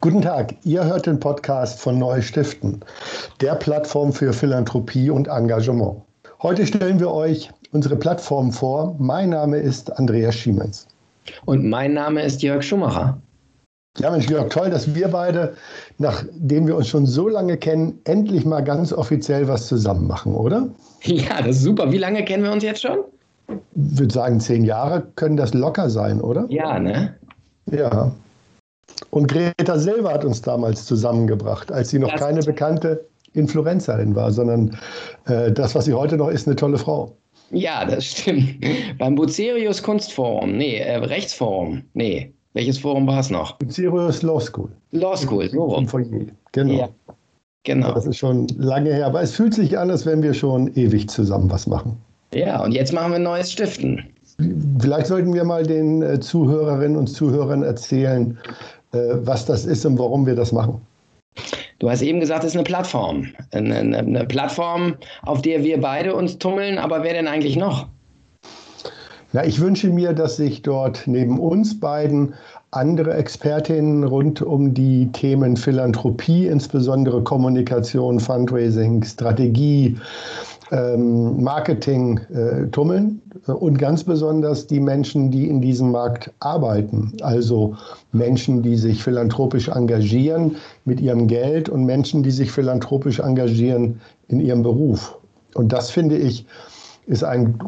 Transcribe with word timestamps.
Guten 0.00 0.22
Tag, 0.22 0.54
ihr 0.64 0.84
hört 0.84 1.06
den 1.06 1.18
Podcast 1.18 1.80
von 1.80 1.98
Neu 1.98 2.22
Stiften, 2.22 2.80
der 3.40 3.54
Plattform 3.56 4.12
für 4.12 4.32
Philanthropie 4.32 5.10
und 5.10 5.26
Engagement. 5.26 6.02
Heute 6.42 6.66
stellen 6.66 7.00
wir 7.00 7.10
euch 7.10 7.50
unsere 7.72 7.96
Plattform 7.96 8.52
vor. 8.52 8.94
Mein 8.98 9.30
Name 9.30 9.58
ist 9.58 9.90
Andreas 9.98 10.36
Schiemens. 10.36 10.86
Und 11.44 11.68
mein 11.68 11.94
Name 11.94 12.22
ist 12.22 12.42
Jörg 12.42 12.62
Schumacher. 12.62 13.20
Ja, 13.98 14.12
Mensch, 14.12 14.28
Jörg, 14.28 14.48
toll, 14.48 14.70
dass 14.70 14.94
wir 14.94 15.08
beide, 15.08 15.54
nachdem 15.98 16.68
wir 16.68 16.76
uns 16.76 16.86
schon 16.86 17.04
so 17.04 17.28
lange 17.28 17.56
kennen, 17.56 17.98
endlich 18.04 18.44
mal 18.44 18.60
ganz 18.60 18.92
offiziell 18.92 19.48
was 19.48 19.66
zusammen 19.66 20.06
machen, 20.06 20.34
oder? 20.34 20.68
Ja, 21.02 21.38
das 21.38 21.56
ist 21.56 21.62
super. 21.62 21.90
Wie 21.90 21.98
lange 21.98 22.24
kennen 22.24 22.44
wir 22.44 22.52
uns 22.52 22.62
jetzt 22.62 22.82
schon? 22.82 22.98
Ich 23.48 23.98
würde 23.98 24.14
sagen, 24.14 24.38
zehn 24.38 24.62
Jahre 24.62 25.08
können 25.16 25.36
das 25.36 25.52
locker 25.52 25.90
sein, 25.90 26.20
oder? 26.20 26.46
Ja, 26.48 26.78
ne? 26.78 27.16
Ja. 27.72 28.12
Und 29.10 29.28
Greta 29.28 29.78
Silva 29.78 30.12
hat 30.12 30.24
uns 30.24 30.42
damals 30.42 30.84
zusammengebracht, 30.84 31.72
als 31.72 31.90
sie 31.90 31.98
noch 31.98 32.10
das 32.10 32.20
keine 32.20 32.40
bekannte 32.42 33.04
Influencerin 33.32 34.14
war, 34.14 34.32
sondern 34.32 34.76
äh, 35.26 35.52
das, 35.52 35.74
was 35.74 35.84
sie 35.84 35.94
heute 35.94 36.16
noch 36.16 36.28
ist, 36.28 36.46
eine 36.46 36.56
tolle 36.56 36.78
Frau. 36.78 37.16
Ja, 37.50 37.84
das 37.84 38.04
stimmt. 38.04 38.56
Beim 38.98 39.14
Bucerius 39.14 39.82
Kunstforum, 39.82 40.56
nee, 40.56 40.78
äh, 40.78 40.96
Rechtsforum, 40.96 41.82
nee. 41.94 42.32
Welches 42.54 42.78
Forum 42.78 43.06
war 43.06 43.20
es 43.20 43.30
noch? 43.30 43.52
Bucerius 43.58 44.22
Law 44.22 44.40
School. 44.40 44.70
Law 44.90 45.16
School, 45.16 45.48
so 45.50 45.64
rum. 45.64 45.86
Genau. 46.52 46.72
Ja, 46.72 46.88
genau. 47.64 47.92
Das 47.92 48.06
ist 48.06 48.16
schon 48.16 48.48
lange 48.56 48.92
her, 48.92 49.06
aber 49.06 49.22
es 49.22 49.34
fühlt 49.34 49.54
sich 49.54 49.78
an, 49.78 49.90
als 49.90 50.06
wenn 50.06 50.22
wir 50.22 50.34
schon 50.34 50.74
ewig 50.74 51.08
zusammen 51.08 51.50
was 51.50 51.66
machen. 51.66 51.96
Ja, 52.34 52.62
und 52.62 52.72
jetzt 52.72 52.92
machen 52.92 53.12
wir 53.12 53.16
ein 53.16 53.22
neues 53.22 53.52
Stiften. 53.52 54.04
Vielleicht 54.80 55.06
sollten 55.06 55.34
wir 55.34 55.44
mal 55.44 55.64
den 55.64 56.02
äh, 56.02 56.20
Zuhörerinnen 56.20 56.96
und 56.96 57.08
Zuhörern 57.08 57.62
erzählen, 57.62 58.38
äh, 58.46 58.52
was 58.92 59.46
das 59.46 59.64
ist 59.64 59.84
und 59.84 59.98
warum 59.98 60.26
wir 60.26 60.34
das 60.34 60.52
machen. 60.52 60.80
Du 61.78 61.88
hast 61.88 62.02
eben 62.02 62.18
gesagt, 62.18 62.42
es 62.42 62.50
ist 62.50 62.56
eine 62.56 62.64
Plattform. 62.64 63.28
Eine, 63.52 63.76
eine, 63.76 64.24
Plattform, 64.24 64.96
auf 65.22 65.42
der 65.42 65.62
wir 65.62 65.80
beide 65.80 66.14
uns 66.14 66.38
tummeln, 66.38 66.78
aber 66.78 67.04
wer 67.04 67.12
denn 67.12 67.28
eigentlich 67.28 67.56
noch? 67.56 67.86
Ja, 69.32 69.44
ich 69.44 69.60
wünsche 69.60 69.88
mir, 69.88 70.12
dass 70.14 70.36
sich 70.36 70.62
dort 70.62 71.02
neben 71.06 71.38
uns 71.38 71.78
beiden 71.78 72.34
andere 72.70 73.14
Expertinnen 73.14 74.04
rund 74.04 74.42
um 74.42 74.74
die 74.74 75.10
Themen 75.12 75.56
Philanthropie, 75.56 76.46
insbesondere 76.46 77.22
Kommunikation, 77.22 78.20
Fundraising, 78.20 79.02
Strategie, 79.04 79.96
ähm, 80.70 81.42
Marketing 81.42 82.18
äh, 82.32 82.66
tummeln 82.70 83.22
und 83.46 83.78
ganz 83.78 84.04
besonders 84.04 84.66
die 84.66 84.80
Menschen, 84.80 85.30
die 85.30 85.48
in 85.48 85.60
diesem 85.60 85.90
Markt 85.90 86.32
arbeiten, 86.40 87.12
also 87.22 87.76
Menschen, 88.12 88.62
die 88.62 88.76
sich 88.76 89.02
philanthropisch 89.02 89.68
engagieren 89.68 90.56
mit 90.84 91.00
ihrem 91.00 91.26
Geld 91.26 91.68
und 91.68 91.84
Menschen, 91.84 92.22
die 92.22 92.30
sich 92.30 92.52
philanthropisch 92.52 93.20
engagieren 93.20 94.00
in 94.28 94.40
ihrem 94.40 94.62
Beruf. 94.62 95.18
Und 95.54 95.72
das 95.72 95.90
finde 95.90 96.16
ich 96.16 96.46
ist 97.06 97.24
ein 97.24 97.58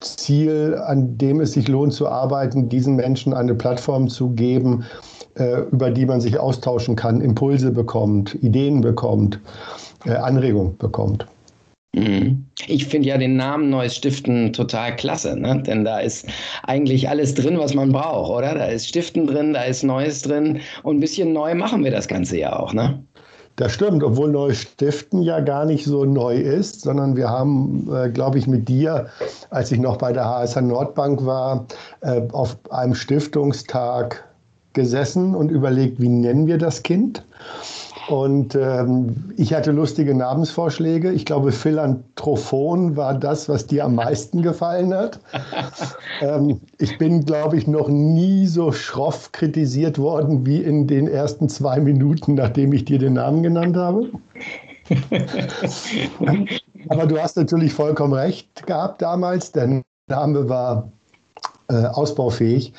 Ziel, 0.00 0.76
an 0.86 1.18
dem 1.18 1.40
es 1.40 1.52
sich 1.52 1.66
lohnt 1.66 1.92
zu 1.92 2.06
arbeiten, 2.06 2.68
diesen 2.68 2.94
Menschen 2.96 3.34
eine 3.34 3.54
Plattform 3.54 4.08
zu 4.08 4.30
geben, 4.30 4.84
äh, 5.34 5.62
über 5.72 5.90
die 5.90 6.06
man 6.06 6.20
sich 6.20 6.38
austauschen 6.38 6.94
kann, 6.94 7.20
Impulse 7.20 7.72
bekommt, 7.72 8.36
Ideen 8.42 8.80
bekommt, 8.80 9.40
äh, 10.04 10.12
Anregungen 10.12 10.76
bekommt. 10.76 11.26
Mhm. 11.94 12.44
Ich 12.66 12.86
finde 12.86 13.08
ja 13.08 13.18
den 13.18 13.36
Namen 13.36 13.70
Neues 13.70 13.96
Stiften 13.96 14.52
total 14.52 14.94
klasse, 14.96 15.38
ne? 15.38 15.62
denn 15.62 15.84
da 15.84 16.00
ist 16.00 16.26
eigentlich 16.64 17.08
alles 17.08 17.34
drin, 17.34 17.58
was 17.58 17.74
man 17.74 17.92
braucht, 17.92 18.30
oder? 18.30 18.54
Da 18.54 18.66
ist 18.66 18.88
Stiften 18.88 19.26
drin, 19.26 19.54
da 19.54 19.62
ist 19.62 19.82
Neues 19.82 20.22
drin 20.22 20.60
und 20.82 20.96
ein 20.96 21.00
bisschen 21.00 21.32
neu 21.32 21.54
machen 21.54 21.84
wir 21.84 21.90
das 21.90 22.08
Ganze 22.08 22.38
ja 22.38 22.58
auch, 22.58 22.72
ne? 22.72 23.02
Das 23.56 23.72
stimmt, 23.72 24.04
obwohl 24.04 24.30
Neues 24.30 24.62
Stiften 24.62 25.22
ja 25.22 25.40
gar 25.40 25.64
nicht 25.64 25.84
so 25.84 26.04
neu 26.04 26.36
ist, 26.36 26.82
sondern 26.82 27.16
wir 27.16 27.28
haben, 27.28 27.90
äh, 27.92 28.08
glaube 28.08 28.38
ich, 28.38 28.46
mit 28.46 28.68
dir, 28.68 29.08
als 29.50 29.72
ich 29.72 29.80
noch 29.80 29.96
bei 29.96 30.12
der 30.12 30.26
HSH 30.26 30.60
Nordbank 30.60 31.26
war, 31.26 31.66
äh, 32.02 32.22
auf 32.30 32.56
einem 32.70 32.94
Stiftungstag 32.94 34.28
gesessen 34.74 35.34
und 35.34 35.50
überlegt, 35.50 36.00
wie 36.00 36.08
nennen 36.08 36.46
wir 36.46 36.58
das 36.58 36.84
Kind? 36.84 37.24
Und 38.08 38.54
ähm, 38.54 39.34
ich 39.36 39.52
hatte 39.52 39.70
lustige 39.70 40.14
Namensvorschläge. 40.14 41.12
Ich 41.12 41.26
glaube, 41.26 41.52
Philanthrophon 41.52 42.96
war 42.96 43.14
das, 43.14 43.50
was 43.50 43.66
dir 43.66 43.84
am 43.84 43.96
meisten 43.96 44.40
gefallen 44.40 44.94
hat. 44.94 45.20
ähm, 46.22 46.60
ich 46.78 46.96
bin, 46.96 47.26
glaube 47.26 47.58
ich, 47.58 47.66
noch 47.66 47.88
nie 47.88 48.46
so 48.46 48.72
schroff 48.72 49.30
kritisiert 49.32 49.98
worden 49.98 50.46
wie 50.46 50.62
in 50.62 50.86
den 50.86 51.06
ersten 51.06 51.50
zwei 51.50 51.80
Minuten, 51.80 52.34
nachdem 52.34 52.72
ich 52.72 52.86
dir 52.86 52.98
den 52.98 53.12
Namen 53.14 53.42
genannt 53.42 53.76
habe. 53.76 54.08
Aber 56.88 57.06
du 57.06 57.20
hast 57.20 57.36
natürlich 57.36 57.74
vollkommen 57.74 58.14
recht 58.14 58.66
gehabt 58.66 59.02
damals. 59.02 59.52
Der 59.52 59.82
Name 60.08 60.48
war 60.48 60.90
äh, 61.68 61.84
ausbaufähig. 61.86 62.72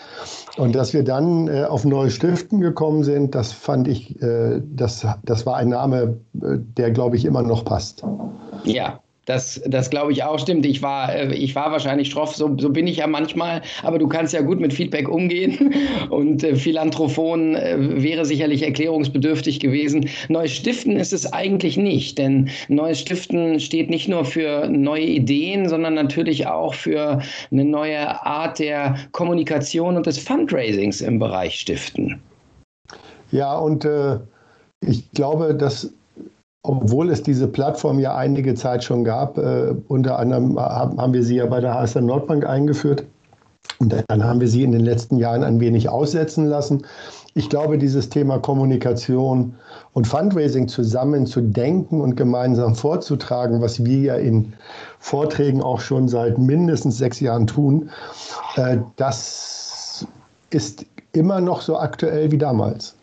Und 0.58 0.76
dass 0.76 0.94
wir 0.94 1.04
dann 1.04 1.48
äh, 1.48 1.64
auf 1.64 1.86
neue 1.86 2.10
Stiften 2.10 2.60
gekommen 2.60 3.04
sind, 3.04 3.36
das 3.36 3.52
fand 3.52 3.88
ich, 3.88 4.22
äh, 4.22 4.62
das, 4.64 5.06
das 5.24 5.46
war 5.46 5.58
ein 5.58 5.70
Name, 5.70 6.18
äh, 6.42 6.58
der, 6.58 6.92
glaube 6.92 7.16
ich, 7.16 7.26
immer 7.26 7.44
noch 7.44 7.66
passt. 7.66 8.04
Ja, 8.64 9.00
das, 9.30 9.62
das 9.68 9.92
glaube 9.92 10.12
ich 10.12 10.24
auch 10.24 10.40
stimmt. 10.40 10.66
Ich 10.66 10.82
war, 10.82 11.14
äh, 11.14 11.34
ich 11.36 11.54
war 11.54 11.72
wahrscheinlich 11.72 12.10
schroff, 12.10 12.36
so, 12.36 12.58
so 12.58 12.70
bin 12.70 12.88
ich 12.88 12.98
ja 12.98 13.08
manchmal, 13.08 13.62
aber 13.84 14.00
du 14.00 14.08
kannst 14.08 14.34
ja 14.34 14.42
gut 14.42 14.60
mit 14.60 14.74
Feedback 14.74 15.08
umgehen 15.08 15.76
und 16.10 16.44
äh, 16.44 16.56
Philanthrophon 16.56 17.56
äh, 17.56 17.78
wäre 18.02 18.26
sicherlich 18.26 18.64
erklärungsbedürftig 18.64 19.60
gewesen. 19.60 20.10
Neues 20.30 20.52
Stiften 20.52 20.98
ist 20.98 21.14
es 21.14 21.32
eigentlich 21.32 21.78
nicht, 21.78 22.18
denn 22.18 22.50
Neues 22.70 23.02
Stiften 23.02 23.60
steht 23.60 23.92
nicht 23.92 24.08
nur 24.08 24.26
für 24.26 24.68
neue 24.68 25.06
Ideen, 25.06 25.70
sondern 25.70 25.94
natürlich 25.94 26.48
auch 26.48 26.74
für 26.74 27.22
eine 27.52 27.66
neue 27.66 28.26
Art 28.26 28.58
der 28.58 28.96
Kommunikation 29.12 29.96
und 29.96 30.08
des 30.08 30.18
Fundraisings 30.18 31.02
im 31.02 31.20
Bereich 31.20 31.60
Stiften. 31.60 32.20
Ja, 33.32 33.56
und 33.56 33.86
äh, 33.86 34.18
ich 34.82 35.12
glaube, 35.12 35.54
dass 35.54 35.94
obwohl 36.64 37.10
es 37.10 37.24
diese 37.24 37.48
Plattform 37.48 38.00
ja 38.00 38.16
einige 38.16 38.54
Zeit 38.54 38.84
schon 38.84 39.04
gab. 39.04 39.38
Äh, 39.38 39.76
unter 39.88 40.20
anderem 40.20 40.60
haben 40.60 41.14
wir 41.14 41.24
sie 41.24 41.38
ja 41.38 41.46
bei 41.46 41.62
der 41.62 41.74
HSN 41.74 42.06
Nordbank 42.06 42.46
eingeführt. 42.46 43.06
Und 43.80 43.94
dann 44.08 44.24
haben 44.24 44.42
wir 44.42 44.48
sie 44.48 44.64
in 44.64 44.72
den 44.72 44.82
letzten 44.82 45.18
Jahren 45.18 45.44
ein 45.44 45.60
wenig 45.60 45.90
aussetzen 45.90 46.46
lassen. 46.46 46.86
Ich 47.34 47.50
glaube, 47.50 47.78
dieses 47.78 48.10
Thema 48.10 48.40
Kommunikation 48.40 49.56
und 49.94 50.08
Fundraising 50.08 50.68
zusammen 50.68 51.26
zu 51.26 51.42
denken 51.42 52.02
und 52.02 52.16
gemeinsam 52.16 52.76
vorzutragen, 52.76 53.62
was 53.62 53.86
wir 53.86 54.00
ja 54.00 54.16
in 54.16 54.54
Vorträgen 55.00 55.62
auch 55.62 55.80
schon 55.80 56.08
seit 56.08 56.38
mindestens 56.38 56.98
sechs 56.98 57.20
Jahren 57.20 57.48
tun, 57.48 57.90
äh, 58.56 58.78
das 58.98 60.06
ist 60.50 60.86
immer 61.14 61.40
noch 61.40 61.62
so 61.62 61.78
aktuell 61.78 62.32
wie 62.32 62.38
damals. 62.38 62.96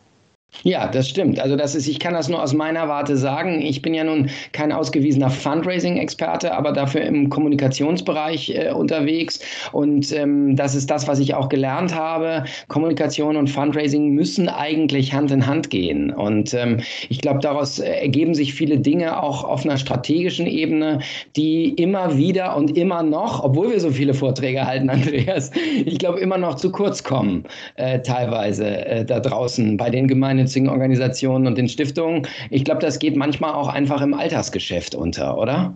Ja, 0.62 0.88
das 0.88 1.08
stimmt. 1.08 1.38
Also 1.38 1.54
das 1.54 1.74
ist, 1.74 1.86
ich 1.86 2.00
kann 2.00 2.14
das 2.14 2.28
nur 2.28 2.42
aus 2.42 2.54
meiner 2.54 2.88
Warte 2.88 3.16
sagen. 3.16 3.60
Ich 3.62 3.82
bin 3.82 3.94
ja 3.94 4.04
nun 4.04 4.30
kein 4.52 4.72
ausgewiesener 4.72 5.30
Fundraising-Experte, 5.30 6.54
aber 6.54 6.72
dafür 6.72 7.02
im 7.02 7.28
Kommunikationsbereich 7.28 8.50
äh, 8.50 8.70
unterwegs. 8.72 9.40
Und 9.72 10.12
ähm, 10.12 10.56
das 10.56 10.74
ist 10.74 10.90
das, 10.90 11.06
was 11.06 11.18
ich 11.18 11.34
auch 11.34 11.48
gelernt 11.48 11.94
habe. 11.94 12.44
Kommunikation 12.68 13.36
und 13.36 13.48
Fundraising 13.48 14.10
müssen 14.10 14.48
eigentlich 14.48 15.12
Hand 15.12 15.30
in 15.30 15.46
Hand 15.46 15.70
gehen. 15.70 16.10
Und 16.10 16.54
ähm, 16.54 16.80
ich 17.08 17.20
glaube, 17.20 17.40
daraus 17.40 17.78
äh, 17.78 17.88
ergeben 17.88 18.34
sich 18.34 18.54
viele 18.54 18.78
Dinge 18.78 19.22
auch 19.22 19.44
auf 19.44 19.64
einer 19.64 19.76
strategischen 19.76 20.46
Ebene, 20.46 21.00
die 21.36 21.70
immer 21.70 22.16
wieder 22.16 22.56
und 22.56 22.76
immer 22.76 23.02
noch, 23.02 23.44
obwohl 23.44 23.70
wir 23.70 23.80
so 23.80 23.90
viele 23.90 24.14
Vorträge 24.14 24.66
halten, 24.66 24.90
Andreas, 24.96 25.50
ich 25.84 25.98
glaube, 25.98 26.18
immer 26.20 26.38
noch 26.38 26.56
zu 26.56 26.72
kurz 26.72 27.04
kommen, 27.04 27.44
äh, 27.76 28.00
teilweise 28.00 28.84
äh, 28.86 29.04
da 29.04 29.20
draußen 29.20 29.76
bei 29.76 29.90
den 29.90 30.08
Gemeinden 30.08 30.45
gemeinnützigen 30.46 30.68
Organisationen 30.68 31.46
und 31.46 31.58
den 31.58 31.68
Stiftungen. 31.68 32.26
Ich 32.50 32.64
glaube, 32.64 32.80
das 32.80 32.98
geht 32.98 33.16
manchmal 33.16 33.54
auch 33.54 33.68
einfach 33.68 34.00
im 34.00 34.14
Alltagsgeschäft 34.14 34.94
unter, 34.94 35.36
oder? 35.38 35.74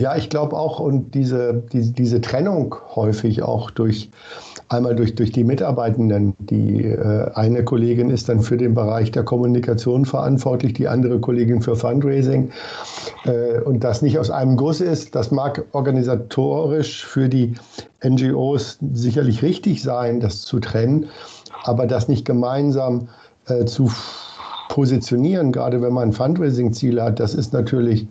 Ja, 0.00 0.16
ich 0.16 0.30
glaube 0.30 0.56
auch, 0.56 0.80
und 0.80 1.14
diese, 1.14 1.62
die, 1.72 1.92
diese 1.92 2.20
Trennung 2.22 2.74
häufig 2.94 3.42
auch 3.42 3.70
durch 3.70 4.08
einmal 4.70 4.94
durch, 4.94 5.14
durch 5.14 5.32
die 5.32 5.44
Mitarbeitenden. 5.44 6.34
Die 6.38 6.84
äh, 6.84 7.30
eine 7.34 7.64
Kollegin 7.64 8.10
ist 8.10 8.28
dann 8.28 8.40
für 8.40 8.56
den 8.56 8.74
Bereich 8.74 9.10
der 9.10 9.22
Kommunikation 9.22 10.04
verantwortlich, 10.04 10.74
die 10.74 10.88
andere 10.88 11.18
Kollegin 11.20 11.62
für 11.62 11.74
Fundraising. 11.74 12.50
Äh, 13.24 13.60
und 13.60 13.82
das 13.84 14.02
nicht 14.02 14.18
aus 14.18 14.30
einem 14.30 14.56
Guss 14.56 14.80
ist, 14.80 15.14
das 15.14 15.30
mag 15.30 15.64
organisatorisch 15.72 17.04
für 17.04 17.28
die 17.28 17.54
NGOs 18.04 18.78
sicherlich 18.92 19.42
richtig 19.42 19.82
sein, 19.82 20.20
das 20.20 20.42
zu 20.42 20.60
trennen, 20.60 21.06
aber 21.64 21.86
das 21.86 22.08
nicht 22.08 22.24
gemeinsam 22.24 23.08
äh, 23.50 23.64
zu 23.64 23.90
positionieren, 24.68 25.50
gerade 25.52 25.80
wenn 25.82 25.92
man 25.92 26.12
Fundraising-Ziele 26.12 27.02
hat, 27.02 27.18
das 27.20 27.34
ist 27.34 27.52
natürlich, 27.52 28.06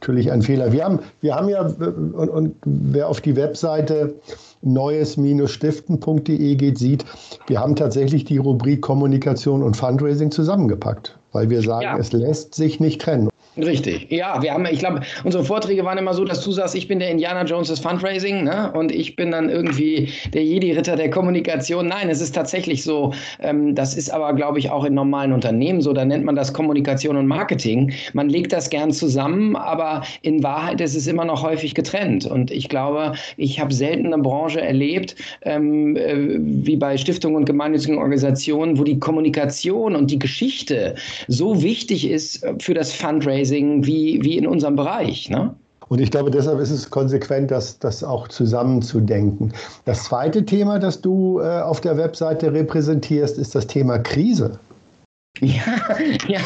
natürlich 0.00 0.30
ein 0.30 0.42
Fehler. 0.42 0.70
Wir 0.72 0.84
haben, 0.84 1.00
wir 1.20 1.34
haben 1.34 1.48
ja, 1.48 1.62
und, 1.62 2.28
und 2.28 2.54
wer 2.64 3.08
auf 3.08 3.20
die 3.20 3.34
Webseite 3.36 4.14
neues-stiften.de 4.62 6.54
geht, 6.56 6.78
sieht, 6.78 7.04
wir 7.46 7.60
haben 7.60 7.76
tatsächlich 7.76 8.24
die 8.24 8.38
Rubrik 8.38 8.80
Kommunikation 8.82 9.62
und 9.62 9.76
Fundraising 9.76 10.30
zusammengepackt, 10.30 11.18
weil 11.32 11.50
wir 11.50 11.62
sagen, 11.62 11.82
ja. 11.82 11.98
es 11.98 12.12
lässt 12.12 12.54
sich 12.54 12.80
nicht 12.80 13.00
trennen. 13.00 13.28
Richtig, 13.56 14.10
ja, 14.10 14.42
wir 14.42 14.52
haben, 14.52 14.66
ich 14.66 14.80
glaube, 14.80 15.02
unsere 15.22 15.44
Vorträge 15.44 15.84
waren 15.84 15.96
immer 15.96 16.12
so, 16.12 16.24
dass 16.24 16.42
du 16.42 16.50
sagst, 16.50 16.74
ich 16.74 16.88
bin 16.88 16.98
der 16.98 17.10
Indiana 17.10 17.44
Jones 17.44 17.68
des 17.68 17.78
Fundraising, 17.78 18.42
ne? 18.42 18.72
Und 18.74 18.90
ich 18.90 19.14
bin 19.14 19.30
dann 19.30 19.48
irgendwie 19.48 20.08
der 20.32 20.42
Jedi-Ritter 20.42 20.96
der 20.96 21.08
Kommunikation. 21.08 21.86
Nein, 21.86 22.08
es 22.08 22.20
ist 22.20 22.34
tatsächlich 22.34 22.82
so. 22.82 23.12
Ähm, 23.40 23.76
das 23.76 23.94
ist 23.94 24.12
aber, 24.12 24.32
glaube 24.32 24.58
ich, 24.58 24.70
auch 24.70 24.84
in 24.84 24.94
normalen 24.94 25.32
Unternehmen 25.32 25.82
so. 25.82 25.92
Da 25.92 26.04
nennt 26.04 26.24
man 26.24 26.34
das 26.34 26.52
Kommunikation 26.52 27.16
und 27.16 27.28
Marketing. 27.28 27.92
Man 28.12 28.28
legt 28.28 28.52
das 28.52 28.70
gern 28.70 28.90
zusammen, 28.90 29.54
aber 29.54 30.02
in 30.22 30.42
Wahrheit 30.42 30.80
ist 30.80 30.96
es 30.96 31.06
immer 31.06 31.24
noch 31.24 31.44
häufig 31.44 31.76
getrennt. 31.76 32.26
Und 32.26 32.50
ich 32.50 32.68
glaube, 32.68 33.12
ich 33.36 33.60
habe 33.60 33.72
selten 33.72 34.12
eine 34.12 34.20
Branche 34.20 34.62
erlebt, 34.62 35.14
ähm, 35.42 35.94
äh, 35.94 36.16
wie 36.40 36.76
bei 36.76 36.96
Stiftungen 36.96 37.36
und 37.36 37.44
gemeinnützigen 37.44 37.98
Organisationen, 37.98 38.80
wo 38.80 38.82
die 38.82 38.98
Kommunikation 38.98 39.94
und 39.94 40.10
die 40.10 40.18
Geschichte 40.18 40.96
so 41.28 41.62
wichtig 41.62 42.10
ist 42.10 42.44
für 42.58 42.74
das 42.74 42.92
Fundraising 42.92 43.43
Fundraising 43.44 43.84
wie, 43.86 44.20
wie 44.22 44.36
in 44.36 44.46
unserem 44.46 44.76
Bereich. 44.76 45.30
Ne? 45.30 45.54
Und 45.88 46.00
ich 46.00 46.10
glaube, 46.10 46.30
deshalb 46.30 46.60
ist 46.60 46.70
es 46.70 46.90
konsequent, 46.90 47.50
das, 47.50 47.78
das 47.78 48.02
auch 48.02 48.28
zusammenzudenken. 48.28 49.52
Das 49.84 50.04
zweite 50.04 50.44
Thema, 50.44 50.78
das 50.78 51.00
du 51.00 51.40
äh, 51.40 51.60
auf 51.60 51.80
der 51.80 51.96
Webseite 51.98 52.52
repräsentierst, 52.52 53.38
ist 53.38 53.54
das 53.54 53.66
Thema 53.66 53.98
Krise. 53.98 54.58
Ja, 55.40 55.98
ja, 56.28 56.38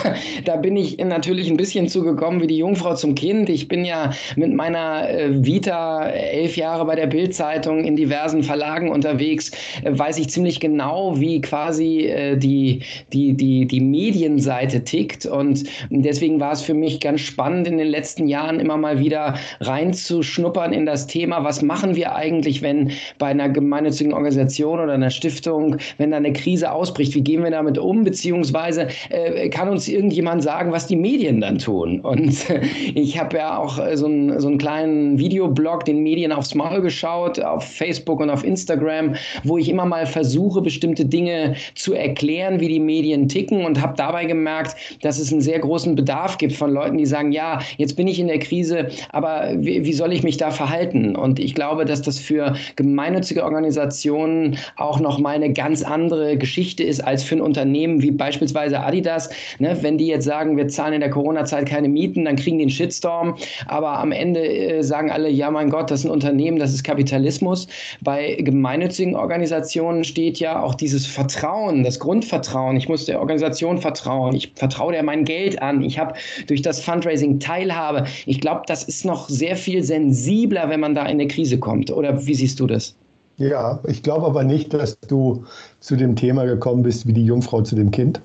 da 0.47 0.57
bin 0.57 0.75
ich 0.75 0.97
natürlich 0.97 1.51
ein 1.51 1.59
bisschen 1.59 1.89
zugekommen 1.89 2.41
wie 2.41 2.47
die 2.47 2.57
Jungfrau 2.57 2.95
zum 2.95 3.15
Kind. 3.15 3.51
Ich 3.51 3.69
bin 3.69 3.85
ja 3.85 4.13
mit 4.35 4.55
meiner 4.55 5.11
äh, 5.11 5.45
Vita 5.45 6.09
elf 6.09 6.57
Jahre 6.57 6.87
bei 6.87 6.95
der 6.97 7.07
Bildzeitung 7.07 7.85
in 7.85 7.97
diversen 7.97 8.43
Verlagen 8.43 8.91
unterwegs, 8.91 9.51
äh, 9.85 9.91
weiß 9.93 10.19
ich 10.19 10.31
ziemlich 10.31 10.59
genau, 10.59 11.21
wie 11.21 11.43
quasi 11.43 12.07
äh, 12.07 12.39
die, 12.39 12.81
die, 13.13 13.35
die, 13.35 13.67
die 13.67 13.81
Medienseite 13.81 14.83
tickt. 14.83 15.27
Und 15.27 15.65
deswegen 15.91 16.41
war 16.41 16.53
es 16.53 16.63
für 16.63 16.73
mich 16.73 16.99
ganz 16.99 17.21
spannend, 17.21 17.69
in 17.69 17.77
den 17.77 17.89
letzten 17.89 18.27
Jahren 18.27 18.59
immer 18.59 18.79
mal 18.79 18.99
wieder 19.01 19.35
reinzuschnuppern 19.61 20.73
in 20.73 20.87
das 20.87 21.07
Thema, 21.07 21.45
was 21.45 21.61
machen 21.61 21.95
wir 21.95 22.15
eigentlich, 22.15 22.63
wenn 22.63 22.93
bei 23.19 23.27
einer 23.27 23.51
gemeinnützigen 23.51 24.15
Organisation 24.15 24.81
oder 24.81 24.95
einer 24.95 25.11
Stiftung, 25.11 25.77
wenn 25.99 26.11
da 26.11 26.17
eine 26.17 26.33
Krise 26.33 26.73
ausbricht, 26.73 27.15
wie 27.15 27.21
gehen 27.21 27.45
wir 27.45 27.51
damit 27.51 27.77
um, 27.77 28.03
beziehungsweise 28.03 28.78
Weise 28.79 28.89
äh, 29.11 29.49
kann 29.49 29.69
uns 29.69 29.89
irgendjemand 29.89 30.43
sagen, 30.43 30.73
was 30.73 30.87
die 30.87 30.97
Medien 30.97 31.41
dann 31.41 31.59
tun. 31.59 32.01
Und 32.01 32.49
äh, 32.51 32.61
ich 32.95 33.19
habe 33.19 33.37
ja 33.37 33.59
auch 33.59 33.79
äh, 33.79 33.97
so, 33.97 34.07
ein, 34.07 34.39
so 34.41 34.49
einen 34.49 34.59
kleinen 34.59 35.19
Videoblog, 35.19 35.85
den 35.85 36.03
Medien 36.03 36.33
aufs 36.33 36.55
Maul 36.55 36.81
geschaut, 36.81 37.41
auf 37.41 37.65
Facebook 37.65 38.21
und 38.21 38.31
auf 38.31 38.45
Instagram, 38.45 39.15
wo 39.45 39.59
ich 39.59 39.69
immer 39.69 39.87
mal 39.87 40.07
versuche, 40.07 40.61
bestimmte 40.61 41.05
Dinge 41.05 41.55
zu 41.75 41.95
erklären, 41.95 42.61
wie 42.61 42.69
die 42.69 42.81
Medien 42.81 43.29
ticken 43.29 43.65
und 43.65 43.81
habe 43.81 43.95
dabei 43.97 44.25
gemerkt, 44.25 44.77
dass 45.03 45.19
es 45.19 45.33
einen 45.33 45.41
sehr 45.41 45.59
großen 45.59 45.95
Bedarf 45.95 46.39
gibt 46.39 46.53
von 46.53 46.73
Leuten, 46.73 46.99
die 46.99 47.07
sagen, 47.07 47.33
ja, 47.33 47.61
jetzt 47.77 47.97
bin 47.97 48.09
ich 48.09 48.21
in 48.21 48.29
der 48.29 48.39
Krise, 48.39 48.89
aber 49.11 49.51
wie, 49.57 49.85
wie 49.85 49.93
soll 49.93 50.13
ich 50.13 50.23
mich 50.23 50.37
da 50.37 50.51
verhalten? 50.51 51.17
Und 51.17 51.39
ich 51.39 51.55
glaube, 51.55 51.85
dass 51.85 52.03
das 52.03 52.19
für 52.19 52.55
gemeinnützige 52.77 53.45
Organisationen 53.45 54.59
auch 54.77 55.01
noch 55.01 55.19
mal 55.19 55.35
eine 55.35 55.53
ganz 55.53 55.83
andere 55.83 56.37
Geschichte 56.37 56.83
ist 56.83 57.01
als 57.01 57.23
für 57.23 57.37
ein 57.37 57.41
Unternehmen 57.41 58.03
wie 58.03 58.11
beispielsweise 58.11 58.68
beispielsweise 58.69 58.81
Adidas, 58.81 59.31
ne, 59.59 59.77
wenn 59.83 59.99
die 59.99 60.07
jetzt 60.07 60.25
sagen, 60.25 60.57
wir 60.57 60.69
zahlen 60.69 60.95
in 60.95 61.01
der 61.01 61.11
Corona-Zeit 61.11 61.67
keine 61.67 61.89
Mieten, 61.89 62.25
dann 62.25 62.37
kriegen 62.37 62.59
die 62.59 62.65
einen 62.65 62.71
Shitstorm. 62.71 63.37
Aber 63.67 63.99
am 63.99 64.13
Ende 64.13 64.41
äh, 64.41 64.83
sagen 64.83 65.11
alle, 65.11 65.29
ja 65.29 65.51
mein 65.51 65.71
Gott, 65.71 65.91
das 65.91 66.01
ist 66.01 66.07
ein 66.07 66.11
Unternehmen, 66.11 66.59
das 66.59 66.73
ist 66.73 66.85
Kapitalismus. 66.85 67.67
Bei 68.01 68.35
gemeinnützigen 68.35 69.17
Organisationen 69.17 70.05
steht 70.05 70.39
ja 70.39 70.63
auch 70.63 70.75
dieses 70.75 71.07
Vertrauen, 71.07 71.85
das 71.85 71.99
Grundvertrauen. 71.99 72.77
Ich 72.77 72.89
muss 72.89 73.07
der 73.07 73.21
Organisation 73.21 73.79
vertrauen. 73.79 74.35
Ich 74.35 74.53
vertraue 74.55 74.93
der 74.93 75.03
mein 75.03 75.25
Geld 75.25 75.61
an. 75.63 75.83
Ich 75.83 75.99
habe 75.99 76.15
durch 76.47 76.63
das 76.63 76.81
Fundraising 76.81 77.41
Teilhabe. 77.41 78.05
Ich 78.27 78.41
glaube, 78.41 78.63
das 78.67 78.85
ist 78.85 79.05
noch 79.05 79.29
sehr 79.29 79.57
viel 79.57 79.83
sensibler, 79.83 80.69
wenn 80.69 80.81
man 80.81 80.95
da 80.95 81.03
in 81.03 81.19
eine 81.19 81.29
Krise 81.29 81.59
kommt. 81.59 81.91
Oder 81.91 82.27
wie 82.27 82.35
siehst 82.35 82.61
du 82.61 82.67
das? 82.67 82.95
Ja, 83.39 83.79
ich 83.87 84.03
glaube 84.03 84.27
aber 84.27 84.43
nicht, 84.43 84.75
dass 84.75 84.99
du 85.01 85.45
zu 85.79 85.95
dem 85.95 86.17
Thema 86.17 86.45
gekommen 86.45 86.83
bist 86.83 87.07
wie 87.07 87.13
die 87.13 87.25
Jungfrau 87.25 87.63
zu 87.63 87.77
dem 87.77 87.93
Kind. 87.93 88.21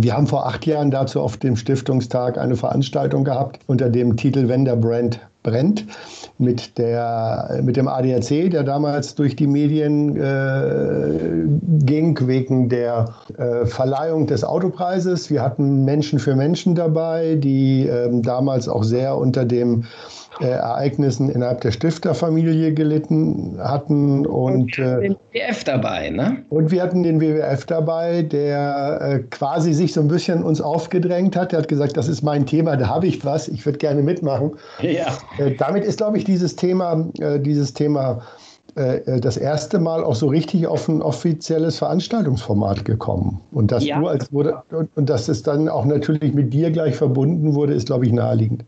Wir 0.00 0.16
haben 0.16 0.28
vor 0.28 0.46
acht 0.46 0.64
Jahren 0.64 0.92
dazu 0.92 1.20
auf 1.20 1.38
dem 1.38 1.56
Stiftungstag 1.56 2.38
eine 2.38 2.54
Veranstaltung 2.54 3.24
gehabt 3.24 3.58
unter 3.66 3.90
dem 3.90 4.16
Titel 4.16 4.46
Wenn 4.46 4.64
der 4.64 4.76
Brand 4.76 5.18
brennt 5.42 5.86
mit, 6.38 6.78
der, 6.78 7.60
mit 7.64 7.76
dem 7.76 7.88
ADAC, 7.88 8.50
der 8.50 8.62
damals 8.62 9.16
durch 9.16 9.34
die 9.34 9.48
Medien 9.48 10.16
äh, 10.16 11.48
ging 11.84 12.16
wegen 12.28 12.68
der 12.68 13.14
äh, 13.38 13.66
Verleihung 13.66 14.28
des 14.28 14.44
Autopreises. 14.44 15.30
Wir 15.30 15.42
hatten 15.42 15.84
Menschen 15.84 16.20
für 16.20 16.36
Menschen 16.36 16.76
dabei, 16.76 17.34
die 17.34 17.88
äh, 17.88 18.08
damals 18.22 18.68
auch 18.68 18.84
sehr 18.84 19.16
unter 19.16 19.44
dem 19.44 19.84
äh, 20.40 20.46
Ereignissen 20.46 21.30
innerhalb 21.30 21.60
der 21.62 21.72
Stifterfamilie 21.72 22.72
gelitten 22.72 23.58
hatten. 23.58 24.26
Und, 24.26 24.78
und 24.78 24.78
äh, 24.78 25.00
den 25.00 25.16
WWF 25.32 25.64
dabei, 25.64 26.10
ne? 26.10 26.38
Und 26.48 26.70
wir 26.70 26.82
hatten 26.82 27.02
den 27.02 27.20
WWF 27.20 27.66
dabei, 27.66 28.22
der 28.22 28.98
äh, 29.00 29.18
quasi 29.30 29.72
sich 29.72 29.92
so 29.92 30.00
ein 30.00 30.08
bisschen 30.08 30.42
uns 30.42 30.60
aufgedrängt 30.60 31.36
hat. 31.36 31.52
Der 31.52 31.60
hat 31.60 31.68
gesagt, 31.68 31.96
das 31.96 32.08
ist 32.08 32.22
mein 32.22 32.46
Thema, 32.46 32.76
da 32.76 32.88
habe 32.88 33.06
ich 33.06 33.24
was, 33.24 33.48
ich 33.48 33.64
würde 33.66 33.78
gerne 33.78 34.02
mitmachen. 34.02 34.52
Ja. 34.80 35.06
Äh, 35.38 35.54
damit 35.56 35.84
ist, 35.84 35.98
glaube 35.98 36.18
ich, 36.18 36.24
dieses 36.24 36.56
Thema, 36.56 37.08
äh, 37.18 37.40
dieses 37.40 37.74
Thema 37.74 38.22
äh, 38.78 39.20
das 39.20 39.36
erste 39.36 39.78
Mal 39.78 40.04
auch 40.04 40.14
so 40.14 40.28
richtig 40.28 40.66
auf 40.66 40.88
ein 40.88 41.02
offizielles 41.02 41.78
Veranstaltungsformat 41.78 42.84
gekommen. 42.84 43.40
Und 43.50 43.72
dass 43.72 43.84
ja. 43.84 43.98
du 43.98 44.06
als 44.06 44.32
wurde, 44.32 44.62
und 44.94 45.10
dass 45.10 45.28
es 45.28 45.42
dann 45.42 45.68
auch 45.68 45.84
natürlich 45.84 46.32
mit 46.32 46.52
dir 46.52 46.70
gleich 46.70 46.94
verbunden 46.94 47.54
wurde, 47.54 47.74
ist, 47.74 47.86
glaube 47.86 48.06
ich, 48.06 48.12
naheliegend. 48.12 48.64